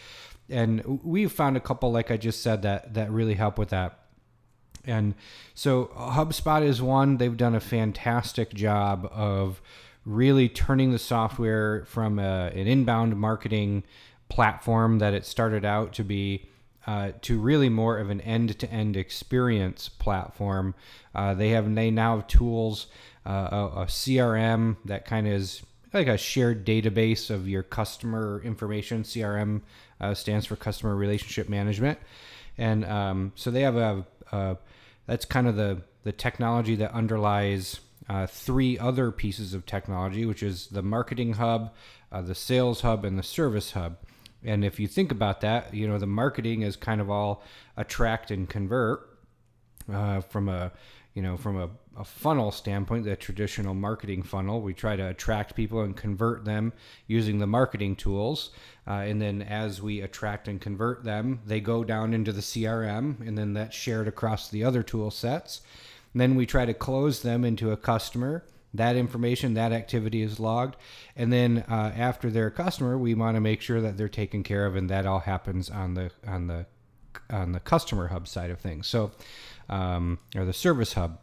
and 0.50 1.00
we've 1.02 1.32
found 1.32 1.56
a 1.56 1.60
couple, 1.60 1.90
like 1.90 2.10
I 2.10 2.16
just 2.18 2.42
said, 2.42 2.62
that 2.62 2.92
that 2.94 3.10
really 3.10 3.34
help 3.34 3.56
with 3.56 3.70
that. 3.70 3.96
And 4.84 5.14
so 5.54 5.90
HubSpot 5.96 6.62
is 6.62 6.82
one. 6.82 7.18
They've 7.18 7.36
done 7.36 7.54
a 7.54 7.60
fantastic 7.60 8.52
job 8.52 9.08
of 9.12 9.62
really 10.04 10.48
turning 10.48 10.90
the 10.90 10.98
software 10.98 11.84
from 11.84 12.18
a, 12.18 12.50
an 12.54 12.66
inbound 12.66 13.16
marketing 13.16 13.84
platform 14.28 14.98
that 14.98 15.12
it 15.12 15.26
started 15.26 15.64
out 15.64 15.92
to 15.92 16.04
be 16.04 16.48
uh, 16.86 17.12
to 17.20 17.38
really 17.38 17.68
more 17.68 17.98
of 17.98 18.08
an 18.08 18.22
end-to-end 18.22 18.96
experience 18.96 19.88
platform. 19.88 20.74
Uh, 21.14 21.34
they 21.34 21.50
have 21.50 21.72
they 21.74 21.90
now 21.90 22.16
have 22.16 22.26
tools, 22.26 22.86
uh, 23.30 23.48
a, 23.52 23.80
a, 23.82 23.86
CRM 23.86 24.76
that 24.86 25.04
kind 25.04 25.26
of 25.28 25.34
is 25.34 25.62
like 25.92 26.08
a 26.08 26.18
shared 26.18 26.66
database 26.66 27.30
of 27.30 27.48
your 27.48 27.62
customer 27.62 28.42
information. 28.44 29.04
CRM 29.04 29.60
uh, 30.00 30.14
stands 30.14 30.46
for 30.46 30.56
Customer 30.56 30.96
Relationship 30.96 31.48
Management, 31.48 31.98
and 32.58 32.84
um, 32.84 33.32
so 33.36 33.50
they 33.50 33.62
have 33.62 33.76
a, 33.76 34.04
a, 34.32 34.56
that's 35.06 35.24
kind 35.24 35.46
of 35.46 35.56
the 35.56 35.82
the 36.02 36.12
technology 36.12 36.74
that 36.74 36.92
underlies 36.92 37.80
uh, 38.08 38.26
three 38.26 38.78
other 38.78 39.12
pieces 39.12 39.54
of 39.54 39.64
technology, 39.64 40.26
which 40.26 40.42
is 40.42 40.66
the 40.68 40.82
Marketing 40.82 41.34
Hub, 41.34 41.72
uh, 42.10 42.22
the 42.22 42.34
Sales 42.34 42.80
Hub, 42.80 43.04
and 43.04 43.16
the 43.18 43.22
Service 43.22 43.72
Hub. 43.72 43.96
And 44.42 44.64
if 44.64 44.80
you 44.80 44.88
think 44.88 45.12
about 45.12 45.42
that, 45.42 45.72
you 45.74 45.86
know, 45.86 45.98
the 45.98 46.06
marketing 46.06 46.62
is 46.62 46.74
kind 46.74 47.00
of 47.00 47.10
all 47.10 47.44
attract 47.76 48.30
and 48.30 48.48
convert 48.48 49.09
uh, 49.92 50.20
from 50.20 50.48
a, 50.48 50.72
you 51.14 51.22
know, 51.22 51.36
from 51.36 51.56
a, 51.56 51.68
a, 51.98 52.04
funnel 52.04 52.50
standpoint, 52.50 53.04
the 53.04 53.16
traditional 53.16 53.74
marketing 53.74 54.22
funnel. 54.22 54.60
We 54.60 54.74
try 54.74 54.96
to 54.96 55.08
attract 55.08 55.54
people 55.54 55.82
and 55.82 55.96
convert 55.96 56.44
them 56.44 56.72
using 57.06 57.38
the 57.38 57.46
marketing 57.46 57.96
tools. 57.96 58.50
Uh, 58.86 59.04
and 59.04 59.20
then 59.20 59.42
as 59.42 59.82
we 59.82 60.00
attract 60.00 60.48
and 60.48 60.60
convert 60.60 61.04
them, 61.04 61.40
they 61.44 61.60
go 61.60 61.84
down 61.84 62.14
into 62.14 62.32
the 62.32 62.40
CRM 62.40 63.26
and 63.26 63.36
then 63.36 63.54
that's 63.54 63.76
shared 63.76 64.08
across 64.08 64.48
the 64.48 64.64
other 64.64 64.82
tool 64.82 65.10
sets. 65.10 65.62
And 66.12 66.20
then 66.20 66.34
we 66.34 66.46
try 66.46 66.64
to 66.64 66.74
close 66.74 67.22
them 67.22 67.44
into 67.44 67.70
a 67.70 67.76
customer 67.76 68.44
that 68.74 68.96
information, 68.96 69.54
that 69.54 69.72
activity 69.72 70.22
is 70.22 70.38
logged. 70.38 70.76
And 71.16 71.32
then 71.32 71.64
uh, 71.68 71.92
after 71.96 72.30
they're 72.30 72.48
a 72.48 72.52
customer, 72.52 72.96
we 72.96 73.14
want 73.14 73.36
to 73.36 73.40
make 73.40 73.60
sure 73.60 73.80
that 73.80 73.96
they're 73.96 74.08
taken 74.08 74.42
care 74.42 74.66
of, 74.66 74.76
and 74.76 74.88
that 74.90 75.06
all 75.06 75.20
happens 75.20 75.70
on 75.70 75.94
the 75.94 76.10
on 76.26 76.46
the 76.46 76.66
on 77.28 77.52
the 77.52 77.60
customer 77.60 78.08
hub 78.08 78.28
side 78.28 78.50
of 78.50 78.60
things. 78.60 78.86
So, 78.86 79.10
um, 79.70 80.18
or 80.36 80.44
the 80.44 80.52
service 80.52 80.92
hub. 80.92 81.18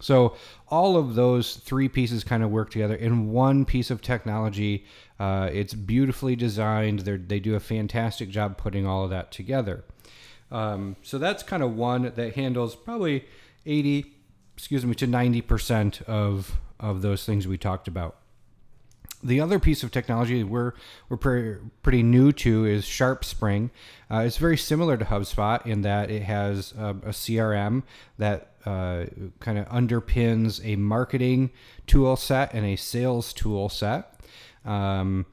So 0.00 0.36
all 0.68 0.96
of 0.96 1.14
those 1.14 1.54
three 1.54 1.88
pieces 1.88 2.24
kind 2.24 2.42
of 2.42 2.50
work 2.50 2.70
together 2.70 2.96
in 2.96 3.30
one 3.30 3.64
piece 3.64 3.90
of 3.90 4.02
technology. 4.02 4.84
Uh, 5.18 5.48
it's 5.50 5.72
beautifully 5.72 6.36
designed. 6.36 7.00
They 7.00 7.16
they 7.16 7.40
do 7.40 7.54
a 7.54 7.60
fantastic 7.60 8.28
job 8.28 8.58
putting 8.58 8.86
all 8.86 9.04
of 9.04 9.10
that 9.10 9.30
together. 9.32 9.84
Um, 10.50 10.96
so 11.02 11.16
that's 11.16 11.42
kind 11.42 11.62
of 11.62 11.74
one 11.74 12.12
that 12.14 12.34
handles 12.34 12.76
probably 12.76 13.24
80 13.64 14.12
excuse 14.62 14.84
me, 14.84 14.94
to 14.94 15.06
90% 15.06 16.02
of, 16.02 16.60
of 16.78 17.02
those 17.02 17.24
things 17.24 17.48
we 17.48 17.58
talked 17.58 17.88
about. 17.88 18.16
The 19.22 19.40
other 19.40 19.58
piece 19.58 19.82
of 19.82 19.90
technology 19.90 20.42
we're, 20.42 20.72
we're 21.08 21.16
pretty, 21.16 21.60
pretty 21.82 22.02
new 22.02 22.32
to 22.32 22.64
is 22.64 22.84
SharpSpring. 22.84 23.70
Uh, 24.10 24.24
it's 24.26 24.36
very 24.36 24.56
similar 24.56 24.96
to 24.96 25.04
HubSpot 25.04 25.64
in 25.64 25.82
that 25.82 26.10
it 26.10 26.22
has 26.22 26.72
a, 26.76 26.90
a 26.90 27.10
CRM 27.10 27.84
that 28.18 28.52
uh, 28.66 29.04
kind 29.40 29.58
of 29.58 29.68
underpins 29.68 30.64
a 30.64 30.76
marketing 30.76 31.50
tool 31.86 32.16
set 32.16 32.52
and 32.52 32.66
a 32.66 32.76
sales 32.76 33.32
tool 33.32 33.68
set. 33.68 34.20
Um, 34.64 35.26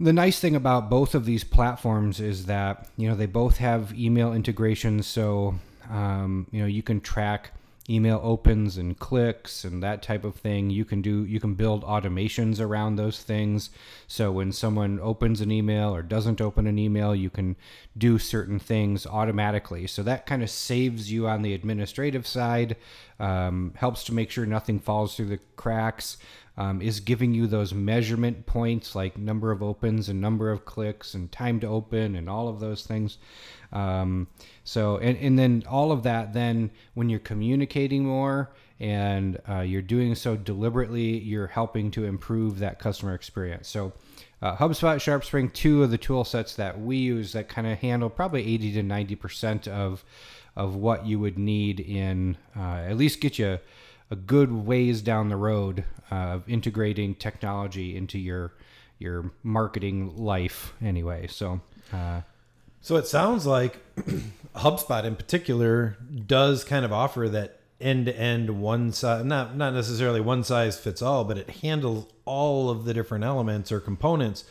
the 0.00 0.12
nice 0.12 0.40
thing 0.40 0.56
about 0.56 0.90
both 0.90 1.14
of 1.14 1.24
these 1.24 1.44
platforms 1.44 2.20
is 2.20 2.46
that 2.46 2.88
you 2.96 3.08
know 3.08 3.14
they 3.14 3.26
both 3.26 3.58
have 3.58 3.96
email 3.98 4.32
integrations, 4.32 5.06
so 5.06 5.54
um, 5.90 6.46
you 6.50 6.60
know 6.60 6.66
you 6.66 6.82
can 6.82 7.00
track 7.00 7.52
email 7.88 8.18
opens 8.22 8.78
and 8.78 8.98
clicks 8.98 9.62
and 9.64 9.82
that 9.82 10.02
type 10.02 10.24
of 10.24 10.34
thing. 10.36 10.70
You 10.70 10.84
can 10.84 11.02
do 11.02 11.24
you 11.24 11.38
can 11.38 11.54
build 11.54 11.84
automations 11.84 12.60
around 12.60 12.96
those 12.96 13.22
things. 13.22 13.70
So 14.06 14.32
when 14.32 14.52
someone 14.52 14.98
opens 15.00 15.40
an 15.40 15.50
email 15.50 15.94
or 15.94 16.02
doesn't 16.02 16.40
open 16.40 16.66
an 16.66 16.78
email 16.78 17.14
you 17.14 17.30
can 17.30 17.56
do 17.96 18.18
certain 18.18 18.58
things 18.58 19.06
automatically. 19.06 19.86
So 19.86 20.02
that 20.02 20.24
kind 20.24 20.42
of 20.42 20.48
saves 20.48 21.12
you 21.12 21.28
on 21.28 21.42
the 21.42 21.52
administrative 21.52 22.26
side 22.26 22.76
um, 23.20 23.74
helps 23.76 24.04
to 24.04 24.14
make 24.14 24.30
sure 24.30 24.46
nothing 24.46 24.80
falls 24.80 25.14
through 25.14 25.26
the 25.26 25.40
cracks 25.56 26.16
um, 26.56 26.80
is 26.80 27.00
giving 27.00 27.34
you 27.34 27.46
those 27.46 27.74
measurement 27.74 28.46
points 28.46 28.94
like 28.94 29.18
number 29.18 29.50
of 29.50 29.62
opens 29.62 30.08
and 30.08 30.20
number 30.20 30.50
of 30.50 30.64
clicks 30.64 31.14
and 31.14 31.32
time 31.32 31.58
to 31.60 31.66
open 31.66 32.14
and 32.14 32.28
all 32.28 32.48
of 32.48 32.60
those 32.60 32.86
things 32.86 33.18
um, 33.74 34.28
so, 34.62 34.98
and, 34.98 35.18
and 35.18 35.38
then 35.38 35.64
all 35.68 35.92
of 35.92 36.04
that, 36.04 36.32
then 36.32 36.70
when 36.94 37.10
you're 37.10 37.18
communicating 37.18 38.04
more 38.04 38.52
and 38.80 39.40
uh, 39.48 39.60
you're 39.60 39.82
doing 39.82 40.14
so 40.14 40.36
deliberately, 40.36 41.18
you're 41.18 41.48
helping 41.48 41.90
to 41.92 42.04
improve 42.04 42.60
that 42.60 42.78
customer 42.78 43.14
experience. 43.14 43.68
So, 43.68 43.92
uh, 44.40 44.56
HubSpot, 44.56 44.96
SharpSpring, 44.96 45.52
two 45.52 45.82
of 45.82 45.90
the 45.90 45.98
tool 45.98 46.24
sets 46.24 46.54
that 46.56 46.80
we 46.80 46.96
use 46.96 47.32
that 47.32 47.48
kind 47.48 47.66
of 47.66 47.78
handle 47.78 48.10
probably 48.10 48.42
80 48.54 48.74
to 48.74 48.82
90% 48.82 49.68
of, 49.68 50.04
of 50.54 50.76
what 50.76 51.06
you 51.06 51.18
would 51.18 51.38
need 51.38 51.80
in 51.80 52.36
uh, 52.56 52.84
at 52.86 52.96
least 52.96 53.20
get 53.20 53.38
you 53.38 53.58
a 54.10 54.16
good 54.16 54.52
ways 54.52 55.02
down 55.02 55.28
the 55.28 55.36
road 55.36 55.84
of 56.10 56.48
integrating 56.48 57.14
technology 57.14 57.96
into 57.96 58.18
your 58.18 58.52
your 58.98 59.32
marketing 59.42 60.16
life 60.16 60.72
anyway. 60.82 61.26
So, 61.26 61.60
uh, 61.92 62.20
so 62.80 62.96
it 62.96 63.06
sounds 63.06 63.44
like 63.44 63.78
HubSpot 64.56 65.04
in 65.04 65.16
particular 65.16 65.96
does 66.26 66.64
kind 66.64 66.84
of 66.84 66.92
offer 66.92 67.28
that 67.28 67.60
end 67.80 68.06
to 68.06 68.16
end 68.16 68.60
one 68.60 68.92
size 68.92 69.24
not 69.24 69.56
not 69.56 69.74
necessarily 69.74 70.20
one 70.20 70.44
size 70.44 70.78
fits 70.78 71.02
all, 71.02 71.24
but 71.24 71.38
it 71.38 71.50
handles 71.50 72.06
all 72.24 72.70
of 72.70 72.84
the 72.84 72.94
different 72.94 73.24
elements 73.24 73.72
or 73.72 73.80
components. 73.80 74.44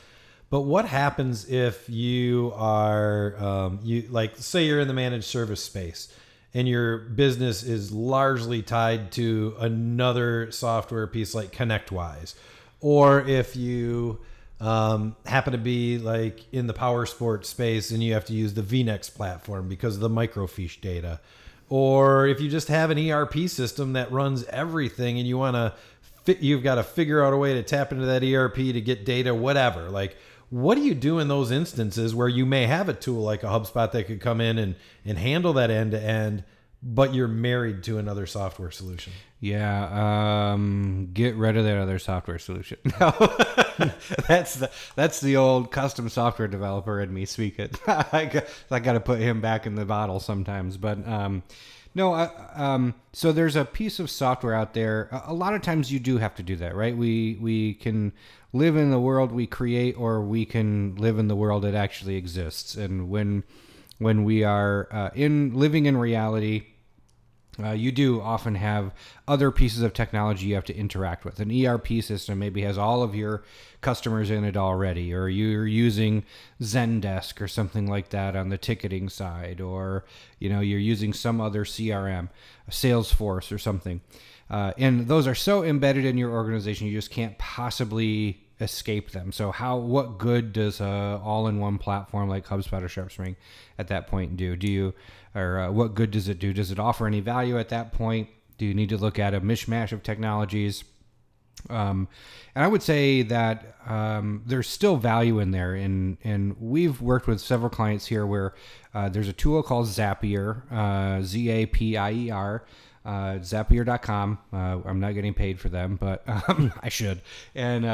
But 0.49 0.61
what 0.61 0.85
happens 0.85 1.49
if 1.49 1.89
you 1.89 2.51
are 2.55 3.35
um, 3.37 3.79
you 3.81 4.07
like 4.09 4.35
say 4.37 4.65
you're 4.65 4.81
in 4.81 4.87
the 4.87 4.93
managed 4.93 5.25
service 5.25 5.63
space 5.63 6.13
and 6.53 6.67
your 6.67 6.97
business 6.97 7.63
is 7.63 7.91
largely 7.91 8.61
tied 8.61 9.11
to 9.13 9.55
another 9.59 10.51
software 10.51 11.07
piece 11.07 11.33
like 11.33 11.51
ConnectWise, 11.51 12.35
or 12.79 13.21
if 13.21 13.55
you 13.55 14.19
um, 14.63 15.15
happen 15.25 15.51
to 15.51 15.57
be 15.57 15.97
like 15.97 16.41
in 16.53 16.67
the 16.67 16.73
power 16.73 17.05
sports 17.05 17.49
space 17.49 17.91
and 17.91 18.01
you 18.01 18.13
have 18.13 18.25
to 18.25 18.33
use 18.33 18.53
the 18.53 18.61
VNex 18.61 19.13
platform 19.13 19.67
because 19.67 19.95
of 19.95 20.01
the 20.01 20.09
microfiche 20.09 20.79
data. 20.79 21.19
Or 21.69 22.27
if 22.27 22.39
you 22.39 22.49
just 22.49 22.67
have 22.69 22.89
an 22.89 22.97
ERP 22.97 23.49
system 23.49 23.93
that 23.93 24.11
runs 24.11 24.45
everything 24.45 25.17
and 25.17 25.27
you 25.27 25.37
want 25.37 25.55
to 25.55 25.73
fit, 26.23 26.39
you've 26.39 26.63
got 26.63 26.75
to 26.75 26.83
figure 26.83 27.23
out 27.23 27.33
a 27.33 27.37
way 27.37 27.53
to 27.55 27.63
tap 27.63 27.91
into 27.91 28.05
that 28.05 28.23
ERP 28.23 28.55
to 28.55 28.79
get 28.79 29.05
data, 29.05 29.33
whatever. 29.33 29.89
Like, 29.89 30.15
what 30.53 30.75
do 30.75 30.81
you 30.81 30.93
do 30.93 31.17
in 31.17 31.27
those 31.29 31.49
instances 31.49 32.13
where 32.13 32.27
you 32.27 32.45
may 32.45 32.67
have 32.67 32.87
a 32.87 32.93
tool 32.93 33.23
like 33.23 33.41
a 33.41 33.47
HubSpot 33.47 33.91
that 33.91 34.05
could 34.05 34.21
come 34.21 34.39
in 34.39 34.59
and, 34.59 34.75
and 35.03 35.17
handle 35.17 35.53
that 35.53 35.71
end 35.71 35.93
to 35.93 35.99
end, 35.99 36.43
but 36.83 37.11
you're 37.11 37.27
married 37.27 37.81
to 37.85 37.97
another 37.97 38.27
software 38.27 38.69
solution? 38.69 39.13
Yeah, 39.39 40.51
um, 40.53 41.09
get 41.11 41.33
rid 41.37 41.57
of 41.57 41.65
that 41.65 41.77
other 41.79 41.97
software 41.97 42.37
solution. 42.37 42.77
No, 42.99 43.09
that's 44.27 44.53
the 44.57 44.69
that's 44.93 45.19
the 45.21 45.37
old 45.37 45.71
custom 45.71 46.07
software 46.07 46.47
developer 46.47 47.01
in 47.01 47.11
me 47.11 47.25
speaking. 47.25 47.71
I 47.87 48.25
got, 48.25 48.45
I 48.69 48.77
got 48.77 48.93
to 48.93 48.99
put 48.99 49.17
him 49.17 49.41
back 49.41 49.65
in 49.65 49.73
the 49.73 49.85
bottle 49.85 50.19
sometimes. 50.19 50.77
But 50.77 51.07
um, 51.07 51.41
no, 51.95 52.13
uh, 52.13 52.29
um, 52.55 52.95
so 53.11 53.31
there's 53.31 53.55
a 53.55 53.65
piece 53.65 53.99
of 53.99 54.09
software 54.09 54.53
out 54.53 54.73
there. 54.73 55.09
A, 55.25 55.33
lot 55.33 55.53
of 55.53 55.61
times 55.61 55.91
you 55.91 55.99
do 55.99 56.17
have 56.17 56.35
to 56.35 56.43
do 56.43 56.55
that, 56.57 56.75
right? 56.75 56.95
We 56.95 57.37
we 57.39 57.75
can 57.75 58.13
live 58.51 58.75
in 58.75 58.91
the 58.91 58.99
world 58.99 59.31
we 59.31 59.45
create, 59.45 59.97
or 59.97 60.21
we 60.21 60.45
can 60.45 60.95
live 60.95 61.19
in 61.19 61.27
the 61.27 61.35
world 61.35 61.63
that 61.63 61.75
actually 61.75 62.15
exists. 62.15 62.75
And 62.75 63.09
when 63.09 63.43
when 63.99 64.23
we 64.23 64.43
are 64.43 64.87
uh, 64.91 65.09
in 65.13 65.53
living 65.53 65.85
in 65.85 65.97
reality 65.97 66.72
uh, 67.61 67.71
you 67.71 67.91
do 67.91 68.19
often 68.19 68.55
have 68.55 68.91
other 69.27 69.51
pieces 69.51 69.83
of 69.83 69.93
technology 69.93 70.47
you 70.47 70.55
have 70.55 70.65
to 70.65 70.75
interact 70.75 71.23
with. 71.23 71.39
An 71.39 71.51
ERP 71.51 72.01
system 72.01 72.39
maybe 72.39 72.63
has 72.63 72.77
all 72.77 73.03
of 73.03 73.13
your 73.13 73.43
customers 73.81 74.31
in 74.31 74.43
it 74.43 74.57
already, 74.57 75.13
or 75.13 75.27
you're 75.27 75.67
using 75.67 76.23
Zendesk 76.61 77.39
or 77.41 77.47
something 77.47 77.85
like 77.87 78.09
that 78.09 78.35
on 78.35 78.49
the 78.49 78.57
ticketing 78.57 79.07
side, 79.07 79.61
or 79.61 80.03
you 80.39 80.49
know 80.49 80.61
you're 80.61 80.79
using 80.79 81.13
some 81.13 81.39
other 81.39 81.63
CRM, 81.63 82.29
Salesforce 82.69 83.51
or 83.51 83.59
something. 83.59 84.01
Uh, 84.49 84.73
and 84.77 85.07
those 85.07 85.27
are 85.27 85.35
so 85.35 85.63
embedded 85.63 86.05
in 86.05 86.17
your 86.17 86.31
organization, 86.31 86.87
you 86.87 86.93
just 86.93 87.11
can't 87.11 87.37
possibly 87.37 88.42
escape 88.63 89.11
them. 89.11 89.31
So 89.31 89.51
how 89.51 89.77
what 89.77 90.17
good 90.17 90.53
does 90.53 90.81
a 90.81 91.21
all-in-one 91.23 91.77
platform 91.77 92.29
like 92.29 92.47
HubSpot 92.47 92.81
or 92.81 92.87
SharpSpring 92.87 93.35
at 93.77 93.87
that 93.89 94.07
point 94.07 94.37
do? 94.37 94.55
Do 94.55 94.67
you 94.67 94.93
or 95.35 95.59
uh, 95.59 95.71
what 95.71 95.95
good 95.95 96.11
does 96.11 96.27
it 96.27 96.39
do? 96.39 96.53
Does 96.53 96.71
it 96.71 96.79
offer 96.79 97.07
any 97.07 97.19
value 97.19 97.57
at 97.57 97.69
that 97.69 97.91
point? 97.91 98.29
Do 98.57 98.65
you 98.65 98.73
need 98.73 98.89
to 98.89 98.97
look 98.97 99.19
at 99.19 99.33
a 99.33 99.41
mishmash 99.41 99.91
of 99.91 100.03
technologies? 100.03 100.83
Um, 101.69 102.07
and 102.55 102.63
I 102.63 102.67
would 102.67 102.83
say 102.83 103.21
that 103.23 103.75
um, 103.85 104.43
there's 104.45 104.69
still 104.69 104.97
value 104.97 105.39
in 105.39 105.51
there. 105.51 105.73
And, 105.73 106.17
and 106.23 106.55
we've 106.59 107.01
worked 107.01 107.27
with 107.27 107.41
several 107.41 107.69
clients 107.69 108.05
here 108.05 108.25
where 108.25 108.53
uh, 108.93 109.09
there's 109.09 109.27
a 109.27 109.33
tool 109.33 109.63
called 109.63 109.87
Zapier, 109.87 110.71
uh, 110.71 111.21
Z 111.21 111.49
A 111.49 111.65
P 111.65 111.97
I 111.97 112.11
E 112.11 112.31
R. 112.31 112.63
Uh, 113.05 113.35
Zapier.com. 113.39 114.37
Uh, 114.53 114.79
I'm 114.85 114.99
not 114.99 115.13
getting 115.13 115.33
paid 115.33 115.59
for 115.59 115.69
them, 115.69 115.97
but 115.99 116.23
um, 116.47 116.71
I 116.81 116.89
should. 116.89 117.21
And 117.53 117.85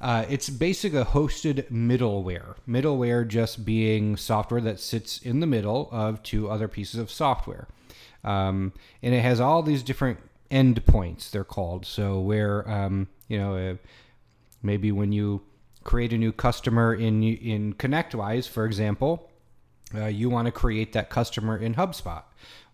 uh, 0.00 0.24
it's 0.28 0.48
basically 0.48 1.00
a 1.00 1.04
hosted 1.04 1.70
middleware. 1.70 2.54
Middleware 2.66 3.26
just 3.28 3.64
being 3.64 4.16
software 4.16 4.60
that 4.62 4.80
sits 4.80 5.18
in 5.18 5.40
the 5.40 5.46
middle 5.46 5.88
of 5.92 6.22
two 6.22 6.48
other 6.50 6.68
pieces 6.68 6.98
of 6.98 7.10
software. 7.10 7.68
Um, 8.24 8.72
and 9.02 9.14
it 9.14 9.20
has 9.20 9.40
all 9.40 9.62
these 9.62 9.82
different 9.82 10.18
endpoints, 10.50 11.30
they're 11.30 11.44
called. 11.44 11.84
So, 11.86 12.18
where, 12.20 12.68
um, 12.68 13.08
you 13.28 13.38
know, 13.38 13.56
uh, 13.56 13.74
maybe 14.62 14.90
when 14.90 15.12
you 15.12 15.42
create 15.84 16.12
a 16.12 16.18
new 16.18 16.32
customer 16.32 16.94
in, 16.94 17.22
in 17.22 17.74
ConnectWise, 17.74 18.48
for 18.48 18.64
example, 18.64 19.30
uh, 19.94 20.06
you 20.06 20.30
want 20.30 20.46
to 20.46 20.52
create 20.52 20.92
that 20.92 21.10
customer 21.10 21.56
in 21.56 21.74
HubSpot. 21.74 22.22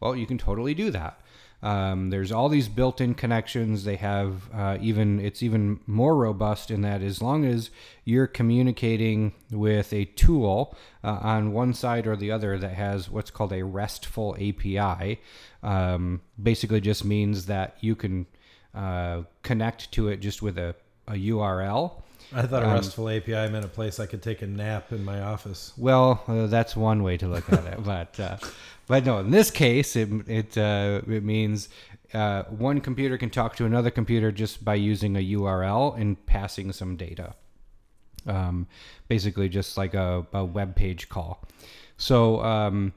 Well, 0.00 0.14
you 0.14 0.26
can 0.26 0.38
totally 0.38 0.74
do 0.74 0.90
that. 0.90 1.20
Um, 1.66 2.10
there's 2.10 2.30
all 2.30 2.48
these 2.48 2.68
built-in 2.68 3.14
connections. 3.14 3.82
They 3.82 3.96
have 3.96 4.48
uh, 4.54 4.78
even 4.80 5.18
it's 5.18 5.42
even 5.42 5.80
more 5.84 6.14
robust 6.14 6.70
in 6.70 6.82
that 6.82 7.02
as 7.02 7.20
long 7.20 7.44
as 7.44 7.70
you're 8.04 8.28
communicating 8.28 9.32
with 9.50 9.92
a 9.92 10.04
tool 10.04 10.76
uh, 11.02 11.18
on 11.22 11.52
one 11.52 11.74
side 11.74 12.06
or 12.06 12.14
the 12.14 12.30
other 12.30 12.56
that 12.56 12.74
has 12.74 13.10
what's 13.10 13.32
called 13.32 13.52
a 13.52 13.64
RESTful 13.64 14.36
API, 14.36 15.20
um, 15.64 16.20
basically 16.40 16.80
just 16.80 17.04
means 17.04 17.46
that 17.46 17.76
you 17.80 17.96
can 17.96 18.26
uh, 18.72 19.22
connect 19.42 19.90
to 19.90 20.06
it 20.06 20.18
just 20.18 20.42
with 20.42 20.58
a, 20.58 20.76
a 21.08 21.14
URL. 21.14 22.00
I 22.32 22.42
thought 22.42 22.62
a 22.62 22.66
RESTful 22.66 23.08
API 23.08 23.48
meant 23.50 23.64
a 23.64 23.68
place 23.68 24.00
I 24.00 24.06
could 24.06 24.22
take 24.22 24.42
a 24.42 24.46
nap 24.46 24.92
in 24.92 25.04
my 25.04 25.20
office. 25.20 25.72
Well, 25.76 26.22
uh, 26.26 26.46
that's 26.46 26.76
one 26.76 27.02
way 27.02 27.16
to 27.18 27.28
look 27.28 27.52
at 27.52 27.64
it, 27.64 27.84
but 27.84 28.18
uh, 28.18 28.36
but 28.86 29.04
no, 29.04 29.18
in 29.18 29.30
this 29.30 29.50
case, 29.50 29.96
it 29.96 30.08
it 30.28 30.58
uh, 30.58 31.02
it 31.06 31.24
means 31.24 31.68
uh, 32.12 32.44
one 32.44 32.80
computer 32.80 33.16
can 33.18 33.30
talk 33.30 33.56
to 33.56 33.64
another 33.64 33.90
computer 33.90 34.32
just 34.32 34.64
by 34.64 34.74
using 34.74 35.16
a 35.16 35.32
URL 35.36 35.98
and 35.98 36.24
passing 36.26 36.72
some 36.72 36.96
data. 36.96 37.34
Um, 38.26 38.66
basically, 39.08 39.48
just 39.48 39.76
like 39.76 39.94
a, 39.94 40.26
a 40.32 40.44
web 40.44 40.74
page 40.76 41.08
call. 41.08 41.44
So. 41.96 42.42
Um, 42.42 42.92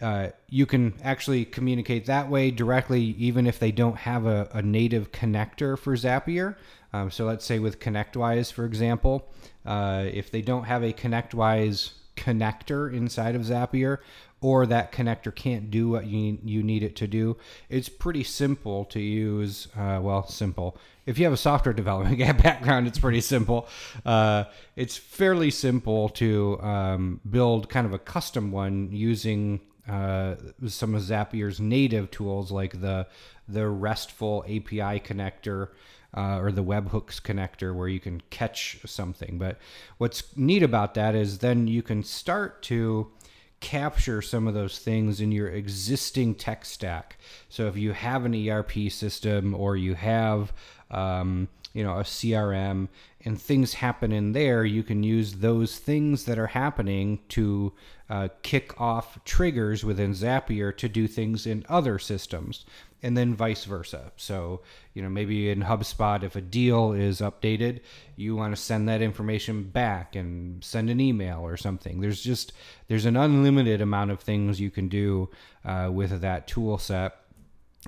uh, 0.00 0.28
you 0.48 0.66
can 0.66 0.94
actually 1.02 1.44
communicate 1.44 2.06
that 2.06 2.28
way 2.28 2.50
directly, 2.50 3.02
even 3.18 3.46
if 3.46 3.58
they 3.58 3.72
don't 3.72 3.96
have 3.96 4.26
a, 4.26 4.48
a 4.52 4.62
native 4.62 5.12
connector 5.12 5.78
for 5.78 5.94
Zapier. 5.96 6.56
Um, 6.92 7.10
so 7.10 7.24
let's 7.24 7.44
say 7.44 7.58
with 7.58 7.80
ConnectWise, 7.80 8.52
for 8.52 8.64
example, 8.64 9.28
uh, 9.64 10.04
if 10.12 10.30
they 10.30 10.42
don't 10.42 10.64
have 10.64 10.82
a 10.82 10.92
ConnectWise 10.92 11.92
connector 12.16 12.92
inside 12.92 13.34
of 13.34 13.42
Zapier, 13.42 13.98
or 14.40 14.66
that 14.66 14.92
connector 14.92 15.34
can't 15.34 15.70
do 15.70 15.88
what 15.88 16.06
you, 16.06 16.38
you 16.44 16.62
need 16.62 16.82
it 16.82 16.94
to 16.96 17.06
do, 17.06 17.36
it's 17.68 17.88
pretty 17.88 18.22
simple 18.22 18.84
to 18.86 19.00
use. 19.00 19.68
Uh, 19.76 19.98
well, 20.02 20.26
simple. 20.26 20.76
If 21.06 21.18
you 21.18 21.24
have 21.24 21.32
a 21.32 21.38
software 21.38 21.72
development 21.74 22.18
background, 22.42 22.86
it's 22.86 22.98
pretty 22.98 23.22
simple. 23.22 23.68
Uh, 24.04 24.44
it's 24.74 24.96
fairly 24.96 25.50
simple 25.50 26.10
to 26.10 26.60
um, 26.60 27.20
build 27.28 27.68
kind 27.68 27.86
of 27.86 27.92
a 27.92 27.98
custom 27.98 28.52
one 28.52 28.90
using 28.92 29.60
uh, 29.88 30.34
some 30.66 30.94
of 30.94 31.02
Zapier's 31.02 31.60
native 31.60 32.10
tools 32.10 32.50
like 32.50 32.80
the 32.80 33.06
the 33.48 33.68
RESTful 33.68 34.44
API 34.44 35.00
connector 35.00 35.68
uh, 36.16 36.38
or 36.40 36.50
the 36.50 36.64
webhooks 36.64 37.20
connector 37.20 37.74
where 37.74 37.88
you 37.88 38.00
can 38.00 38.22
catch 38.30 38.78
something. 38.84 39.38
But 39.38 39.58
what's 39.98 40.36
neat 40.36 40.62
about 40.62 40.94
that 40.94 41.14
is 41.14 41.38
then 41.38 41.68
you 41.68 41.82
can 41.82 42.02
start 42.02 42.62
to 42.64 43.12
capture 43.60 44.20
some 44.20 44.46
of 44.46 44.54
those 44.54 44.78
things 44.78 45.20
in 45.20 45.32
your 45.32 45.48
existing 45.48 46.34
tech 46.34 46.64
stack. 46.64 47.18
So 47.48 47.66
if 47.66 47.76
you 47.76 47.92
have 47.92 48.24
an 48.24 48.34
ERP 48.48 48.90
system 48.90 49.54
or 49.54 49.76
you 49.76 49.94
have 49.94 50.52
um, 50.90 51.48
you 51.76 51.84
know 51.84 51.98
a 51.98 52.04
CRM 52.04 52.88
and 53.22 53.40
things 53.40 53.74
happen 53.74 54.12
in 54.12 54.32
there, 54.32 54.64
you 54.64 54.82
can 54.82 55.02
use 55.02 55.34
those 55.34 55.78
things 55.78 56.24
that 56.24 56.38
are 56.38 56.46
happening 56.46 57.18
to 57.28 57.72
uh, 58.08 58.28
kick 58.42 58.80
off 58.80 59.18
triggers 59.24 59.84
within 59.84 60.12
Zapier 60.12 60.74
to 60.76 60.88
do 60.88 61.06
things 61.06 61.44
in 61.46 61.66
other 61.68 61.98
systems 61.98 62.64
and 63.02 63.16
then 63.16 63.34
vice 63.34 63.64
versa. 63.64 64.10
So, 64.16 64.62
you 64.94 65.02
know, 65.02 65.08
maybe 65.08 65.50
in 65.50 65.62
HubSpot, 65.62 66.22
if 66.22 66.34
a 66.34 66.40
deal 66.40 66.92
is 66.92 67.20
updated, 67.20 67.80
you 68.16 68.34
want 68.36 68.56
to 68.56 68.60
send 68.60 68.88
that 68.88 69.02
information 69.02 69.64
back 69.64 70.16
and 70.16 70.64
send 70.64 70.88
an 70.88 70.98
email 70.98 71.40
or 71.40 71.56
something. 71.56 72.00
There's 72.00 72.22
just 72.22 72.52
there's 72.88 73.04
an 73.04 73.16
unlimited 73.16 73.82
amount 73.82 74.12
of 74.12 74.20
things 74.20 74.60
you 74.60 74.70
can 74.70 74.88
do 74.88 75.28
uh, 75.64 75.90
with 75.92 76.20
that 76.20 76.46
tool 76.46 76.78
set, 76.78 77.16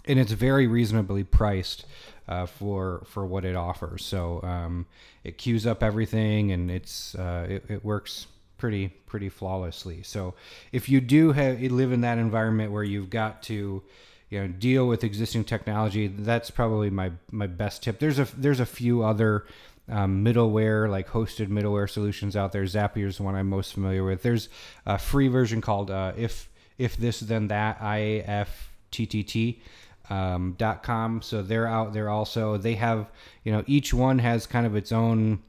and 0.05 0.19
it's 0.19 0.33
very 0.33 0.67
reasonably 0.67 1.25
priced. 1.25 1.85
Uh, 2.29 2.45
for 2.45 3.07
for 3.07 3.25
what 3.25 3.47
it 3.47 3.57
offers, 3.57 4.05
so 4.05 4.43
um, 4.43 4.85
it 5.25 5.39
queues 5.39 5.67
up 5.67 5.83
everything, 5.83 6.53
and 6.53 6.71
it's 6.71 7.15
uh, 7.15 7.47
it, 7.49 7.65
it 7.71 7.83
works 7.83 8.27
pretty 8.59 8.89
pretty 9.07 9.31
flawlessly. 9.31 10.03
So 10.03 10.35
if 10.71 10.91
you 10.91 11.01
do 11.01 11.33
have 11.33 11.59
live 11.63 11.91
in 11.91 12.03
that 12.03 12.19
environment 12.19 12.71
where 12.71 12.85
you've 12.85 13.09
got 13.09 13.43
to 13.45 13.83
you 14.31 14.41
know 14.41 14.49
deal 14.49 14.87
with 14.87 15.05
existing 15.05 15.45
technology 15.45 16.07
that's 16.07 16.51
probably 16.51 16.91
my 16.91 17.13
my 17.31 17.47
best 17.47 17.83
tip 17.83 17.99
there's 17.99 18.19
a 18.19 18.29
there's 18.37 18.61
a 18.61 18.67
few 18.67 19.03
other 19.03 19.47
um, 19.89 20.23
middleware 20.23 20.89
like 20.91 21.09
hosted 21.09 21.49
middleware 21.49 21.89
solutions 21.89 22.37
out 22.37 22.53
there 22.53 22.65
zapier 22.65 23.07
is 23.07 23.17
the 23.17 23.23
one 23.23 23.35
i'm 23.35 23.49
most 23.49 23.73
familiar 23.73 24.05
with 24.05 24.23
there's 24.23 24.49
a 24.85 24.99
free 24.99 25.29
version 25.29 25.61
called 25.61 25.91
uh, 25.91 26.13
if 26.17 26.51
if 26.77 26.97
this 26.97 27.21
then 27.21 27.49
that 27.49 27.81
ifttt 27.81 29.61
um, 30.11 30.57
com. 30.83 31.23
So 31.23 31.43
they're 31.43 31.67
out 31.67 31.93
there 31.93 32.09
also. 32.09 32.57
They 32.57 32.75
have 32.75 33.11
you 33.45 33.53
know 33.53 33.65
each 33.67 33.93
one 33.93 34.19
has 34.19 34.47
kind 34.47 34.67
of 34.67 34.77
its 34.77 34.93
own 34.93 35.43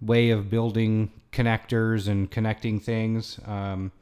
way 0.00 0.30
of 0.30 0.50
building 0.50 1.10
connectors 1.32 2.08
and 2.08 2.30
connecting 2.30 2.80
things. 2.80 3.38
Um, 3.46 3.92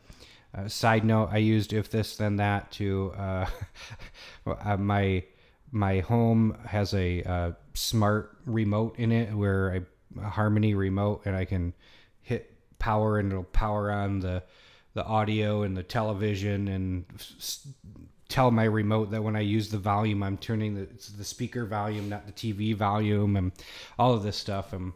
uh, 0.55 0.69
side 0.69 1.05
note: 1.05 1.31
I 1.33 1.39
used 1.39 1.73
if 1.73 1.91
this 1.91 2.17
then 2.17 2.37
that 2.37 2.71
to 2.73 3.13
uh, 3.17 3.47
uh, 4.47 4.77
my 4.77 5.25
my 5.71 6.01
home 6.01 6.57
has 6.67 6.95
a 6.95 7.23
uh, 7.23 7.53
smart 7.75 8.37
remote 8.47 8.99
in 8.99 9.11
it 9.11 9.35
where 9.35 9.73
I 9.73 9.81
a 10.21 10.29
Harmony 10.29 10.75
remote 10.75 11.23
and 11.25 11.37
I 11.37 11.45
can 11.45 11.75
hit 12.23 12.51
power 12.79 13.19
and 13.19 13.33
it'll 13.33 13.45
power 13.45 13.91
on 13.91 14.21
the 14.21 14.43
the 14.95 15.05
audio 15.05 15.63
and 15.63 15.77
the 15.77 15.83
television 15.83 16.69
and 16.69 17.05
tell 18.35 18.51
my 18.51 18.65
remote 18.65 19.11
that 19.13 19.23
when 19.23 19.37
I 19.37 19.41
use 19.41 19.69
the 19.69 19.79
volume 19.79 20.23
I'm 20.23 20.37
turning 20.37 20.75
the 20.75 20.89
the 21.17 21.25
speaker 21.25 21.67
volume 21.67 22.09
not 22.09 22.27
the 22.27 22.33
TV 22.33 22.75
volume 22.75 23.37
and 23.37 23.53
all 23.99 24.13
of 24.13 24.23
this 24.23 24.37
stuff 24.37 24.73
and 24.73 24.93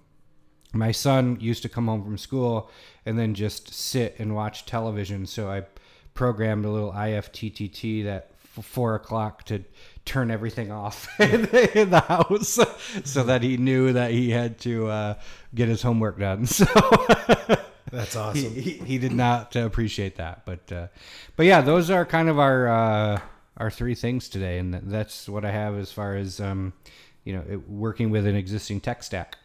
my 0.73 0.93
son 0.93 1.39
used 1.41 1.63
to 1.63 1.69
come 1.69 1.87
home 1.87 2.05
from 2.05 2.19
school 2.19 2.71
and 3.07 3.19
then 3.19 3.35
just 3.35 3.73
sit 3.73 4.17
and 4.19 4.35
watch 4.35 4.67
television. 4.67 5.27
So 5.27 5.51
I 5.51 5.65
programmed 6.15 6.65
a 6.65 6.71
little 6.71 6.93
IFTTT 6.93 8.05
that 8.05 8.33
four 8.41 8.97
o'clock 8.97 9.45
to 9.45 9.63
turn 10.05 10.31
everything 10.31 10.73
off 10.73 11.09
in 11.21 11.43
the 11.91 12.05
house 12.07 12.59
so 13.05 13.23
that 13.23 13.43
he 13.43 13.57
knew 13.57 13.93
that 13.93 14.11
he 14.11 14.31
had 14.31 14.59
to 14.61 14.89
uh, 14.89 15.15
get 15.55 15.69
his 15.69 15.83
homework 15.83 16.19
done. 16.19 16.47
So 16.57 16.67
that's 17.93 18.17
awesome. 18.17 18.55
He, 18.55 18.61
he, 18.61 18.71
he, 18.85 18.99
did 18.99 19.13
not 19.13 19.57
appreciate 19.57 20.17
that, 20.17 20.45
but 20.45 20.71
uh, 20.73 20.89
but 21.37 21.47
yeah, 21.47 21.61
those 21.61 21.91
are 21.91 22.05
kind 22.05 22.29
of 22.29 22.39
our 22.39 22.69
uh, 22.69 23.21
our 23.57 23.71
three 23.71 23.95
things 23.95 24.29
today, 24.29 24.59
and 24.59 24.75
that's 24.75 25.29
what 25.29 25.45
I 25.45 25.51
have 25.51 25.77
as 25.77 25.93
far 25.93 26.17
as 26.17 26.41
um, 26.41 26.73
you 27.25 27.33
know 27.33 27.45
it, 27.49 27.69
working 27.69 28.11
with 28.11 28.27
an 28.27 28.37
existing 28.37 28.81
tech 28.81 29.03
stack. 29.03 29.39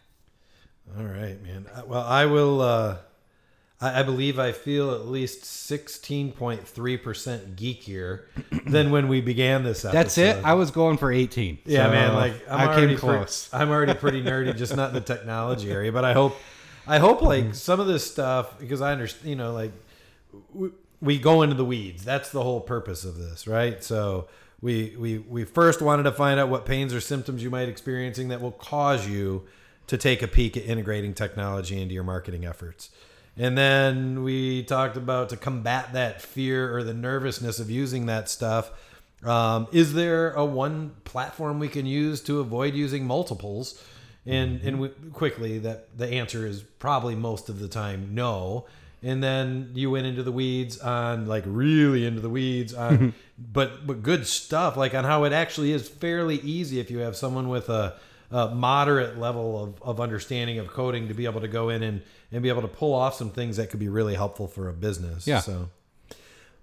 All 0.98 1.06
right, 1.06 1.42
man. 1.42 1.66
Uh, 1.74 1.84
well, 1.88 2.04
I 2.04 2.26
will. 2.26 2.62
Uh, 2.62 2.98
I, 3.82 4.00
I 4.00 4.04
believe 4.04 4.40
I 4.40 4.52
feel 4.52 4.92
at 4.92 5.08
least 5.08 5.46
sixteen 5.46 6.32
point 6.32 6.68
three 6.68 6.98
percent 6.98 7.56
geekier 7.56 8.24
than 8.66 8.92
when 8.92 9.08
we 9.08 9.22
began 9.22 9.64
this 9.64 9.86
episode. 9.86 9.98
That's 9.98 10.18
it. 10.18 10.46
I 10.46 10.54
was 10.54 10.72
going 10.72 10.98
for 10.98 11.12
eighteen. 11.12 11.60
Yeah, 11.66 11.86
so 11.86 11.92
man. 11.92 12.14
Like 12.14 12.50
I'm 12.50 12.70
I 12.70 12.74
already 12.74 12.96
close. 12.96 13.50
I'm 13.52 13.70
already 13.70 13.94
pretty 13.94 14.24
nerdy, 14.24 14.56
just 14.56 14.76
not 14.76 14.90
in 14.90 14.96
the 14.96 15.02
technology 15.02 15.72
area. 15.72 15.92
But 15.92 16.06
I 16.06 16.14
hope, 16.14 16.38
I 16.88 17.00
hope 17.00 17.22
like 17.22 17.56
some 17.56 17.80
of 17.80 17.88
this 17.88 18.10
stuff 18.10 18.60
because 18.60 18.82
I 18.82 18.92
understand. 18.92 19.30
You 19.30 19.36
know, 19.36 19.54
like 19.54 19.72
we, 20.54 20.70
we 21.02 21.20
go 21.20 21.42
into 21.42 21.56
the 21.56 21.66
weeds. 21.66 22.04
That's 22.04 22.32
the 22.32 22.44
whole 22.44 22.62
purpose 22.62 23.06
of 23.06 23.18
this, 23.18 23.48
right? 23.48 23.84
So 23.84 24.28
we 24.62 24.96
we 24.98 25.18
we 25.20 25.44
first 25.44 25.82
wanted 25.82 26.04
to 26.04 26.12
find 26.12 26.40
out 26.40 26.50
what 26.50 26.66
pains 26.66 26.94
or 26.94 27.02
symptoms 27.02 27.44
you 27.44 27.50
might 27.50 27.70
experiencing 27.70 28.30
that 28.30 28.42
will 28.42 28.52
cause 28.52 29.08
you 29.08 29.44
to 29.88 29.98
take 29.98 30.22
a 30.22 30.28
peek 30.28 30.56
at 30.56 30.64
integrating 30.64 31.14
technology 31.14 31.82
into 31.82 31.94
your 31.94 32.04
marketing 32.04 32.46
efforts. 32.46 32.90
And 33.36 33.58
then 33.58 34.24
we 34.24 34.64
talked 34.64 34.96
about 34.96 35.30
to 35.30 35.38
combat 35.38 35.94
that 35.94 36.22
fear 36.22 36.76
or 36.76 36.84
the 36.84 36.94
nervousness 36.94 37.60
of 37.60 37.70
using 37.70 38.06
that 38.06 38.30
stuff. 38.30 38.72
Um, 39.24 39.68
is 39.72 39.94
there 39.94 40.34
a 40.34 40.46
one 40.46 40.92
platform 41.04 41.60
we 41.60 41.68
can 41.68 41.86
use 41.86 42.22
to 42.22 42.40
avoid 42.40 42.76
using 42.76 43.06
multiples? 43.06 43.82
And 44.26 44.62
and 44.62 44.80
we, 44.80 44.90
quickly 45.12 45.60
that 45.60 45.98
the 45.98 46.08
answer 46.08 46.46
is 46.46 46.64
probably 46.64 47.16
most 47.16 47.50
of 47.50 47.60
the 47.60 47.68
time 47.68 48.14
no. 48.14 48.66
And 49.02 49.22
then 49.22 49.72
you 49.74 49.92
went 49.92 50.08
into 50.08 50.24
the 50.24 50.32
weeds 50.32 50.80
on 50.80 51.26
like 51.28 51.44
really 51.46 52.06
into 52.06 52.22
the 52.22 52.30
weeds 52.30 52.74
on 52.74 53.14
but 53.38 53.86
but 53.86 54.02
good 54.02 54.26
stuff 54.26 54.78
like 54.78 54.94
on 54.94 55.04
how 55.04 55.26
it 55.26 55.34
actually 55.34 55.74
is 55.74 55.90
fairly 55.90 56.38
easy 56.38 56.80
if 56.80 56.90
you 56.90 57.00
have 57.00 57.18
someone 57.18 57.50
with 57.50 57.68
a, 57.68 57.96
a 58.32 58.50
moderate 58.56 59.20
level 59.20 59.62
of, 59.62 59.82
of 59.82 60.00
understanding 60.00 60.58
of 60.58 60.68
coding 60.68 61.10
to 61.10 61.14
be 61.14 61.26
able 61.26 61.42
to 61.42 61.50
go 61.50 61.68
in 61.68 61.84
and, 61.84 62.02
and 62.32 62.42
be 62.42 62.48
able 62.48 62.62
to 62.62 62.68
pull 62.70 62.94
off 62.94 63.16
some 63.16 63.30
things 63.30 63.58
that 63.58 63.70
could 63.70 63.80
be 63.80 63.90
really 63.90 64.16
helpful 64.16 64.48
for 64.48 64.70
a 64.70 64.74
business. 64.74 65.28
Yeah. 65.28 65.40
So 65.40 65.68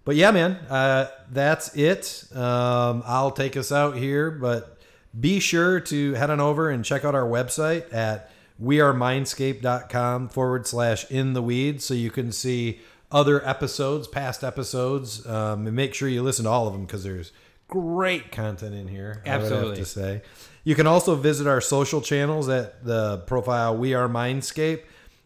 but 0.04 0.16
yeah, 0.16 0.30
man, 0.30 0.52
uh, 0.68 1.08
that's 1.30 1.76
it. 1.76 2.24
Um, 2.34 3.02
I'll 3.06 3.30
take 3.30 3.56
us 3.56 3.70
out 3.70 3.96
here, 3.96 4.30
but 4.30 4.78
be 5.18 5.40
sure 5.40 5.80
to 5.80 6.14
head 6.14 6.30
on 6.30 6.40
over 6.40 6.70
and 6.70 6.84
check 6.84 7.04
out 7.04 7.14
our 7.14 7.24
website 7.24 7.92
at 7.92 8.30
wearemindscape.com 8.62 10.28
forward 10.28 10.66
slash 10.66 11.10
in 11.10 11.32
the 11.32 11.42
weeds 11.42 11.84
so 11.84 11.94
you 11.94 12.10
can 12.10 12.30
see 12.30 12.80
other 13.10 13.46
episodes, 13.46 14.06
past 14.06 14.44
episodes, 14.44 15.26
um, 15.26 15.66
and 15.66 15.74
make 15.74 15.94
sure 15.94 16.08
you 16.08 16.22
listen 16.22 16.44
to 16.44 16.50
all 16.50 16.66
of 16.66 16.72
them 16.72 16.84
because 16.84 17.02
there's 17.02 17.32
great 17.68 18.30
content 18.30 18.74
in 18.74 18.88
here. 18.88 19.22
I 19.26 19.38
would 19.38 19.42
have 19.42 19.42
Absolutely. 19.42 19.76
to 19.76 19.84
say. 19.84 20.22
You 20.62 20.74
can 20.74 20.86
also 20.86 21.14
visit 21.14 21.46
our 21.46 21.60
social 21.60 22.00
channels 22.00 22.48
at 22.48 22.84
the 22.84 23.18
profile 23.26 23.76
We 23.76 23.94
Are 23.94 24.08
Mindscape 24.08 24.82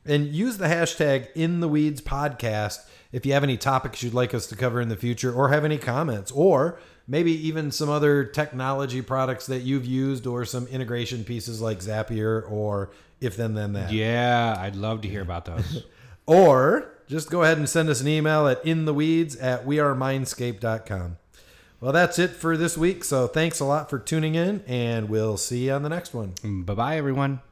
and 0.07 0.27
use 0.27 0.59
the 0.59 0.67
hashtag 0.67 1.29
in 1.35 1.61
the 1.61 1.69
weeds 1.69 2.01
podcast 2.01 2.79
if 3.15 3.25
you 3.25 3.33
have 3.33 3.45
any 3.45 3.57
topics 3.57 4.03
you'd 4.03 4.13
like 4.13 4.35
us 4.35 4.49
to 4.49 4.57
cover 4.57 4.81
in 4.81 4.89
the 4.89 4.97
future 4.97 5.33
or 5.33 5.49
have 5.49 5.65
any 5.65 5.79
comments 5.79 6.33
or 6.33 6.81
maybe 7.07 7.31
even 7.47 7.71
some 7.71 7.89
other 7.89 8.25
technology 8.25 9.01
products 9.01 9.47
that 9.47 9.61
you've 9.61 9.87
used 9.87 10.27
or 10.27 10.45
some 10.45 10.67
integration 10.67 11.23
pieces 11.23 11.61
like 11.61 11.79
Zapier 11.79 12.51
or 12.51 12.91
if 13.21 13.37
then 13.37 13.55
then 13.55 13.73
that. 13.75 13.93
Yeah, 13.93 14.57
I'd 14.59 14.75
love 14.75 15.01
to 15.03 15.09
hear 15.09 15.23
about 15.23 15.47
those. 15.47 15.85
Or 16.27 16.91
just 17.07 17.31
go 17.31 17.43
ahead 17.43 17.59
and 17.59 17.69
send 17.69 17.91
us 17.91 18.01
an 18.01 18.09
email 18.09 18.49
at 18.49 18.65
intheweeds 18.65 19.37
at 19.39 19.67
wearemindscape.com. 19.67 21.19
Well, 21.79 21.93
that's 21.93 22.19
it 22.19 22.31
for 22.31 22.57
this 22.57 22.79
week. 22.79 23.05
So 23.05 23.27
thanks 23.27 23.61
a 23.61 23.67
lot 23.67 23.91
for 23.91 23.99
tuning 23.99 24.35
in, 24.35 24.65
and 24.67 25.11
we'll 25.11 25.37
see 25.37 25.67
you 25.67 25.73
on 25.73 25.83
the 25.83 25.91
next 25.91 26.15
one. 26.15 26.33
bye 26.65 26.73
bye, 26.73 26.97
everyone. 26.97 27.43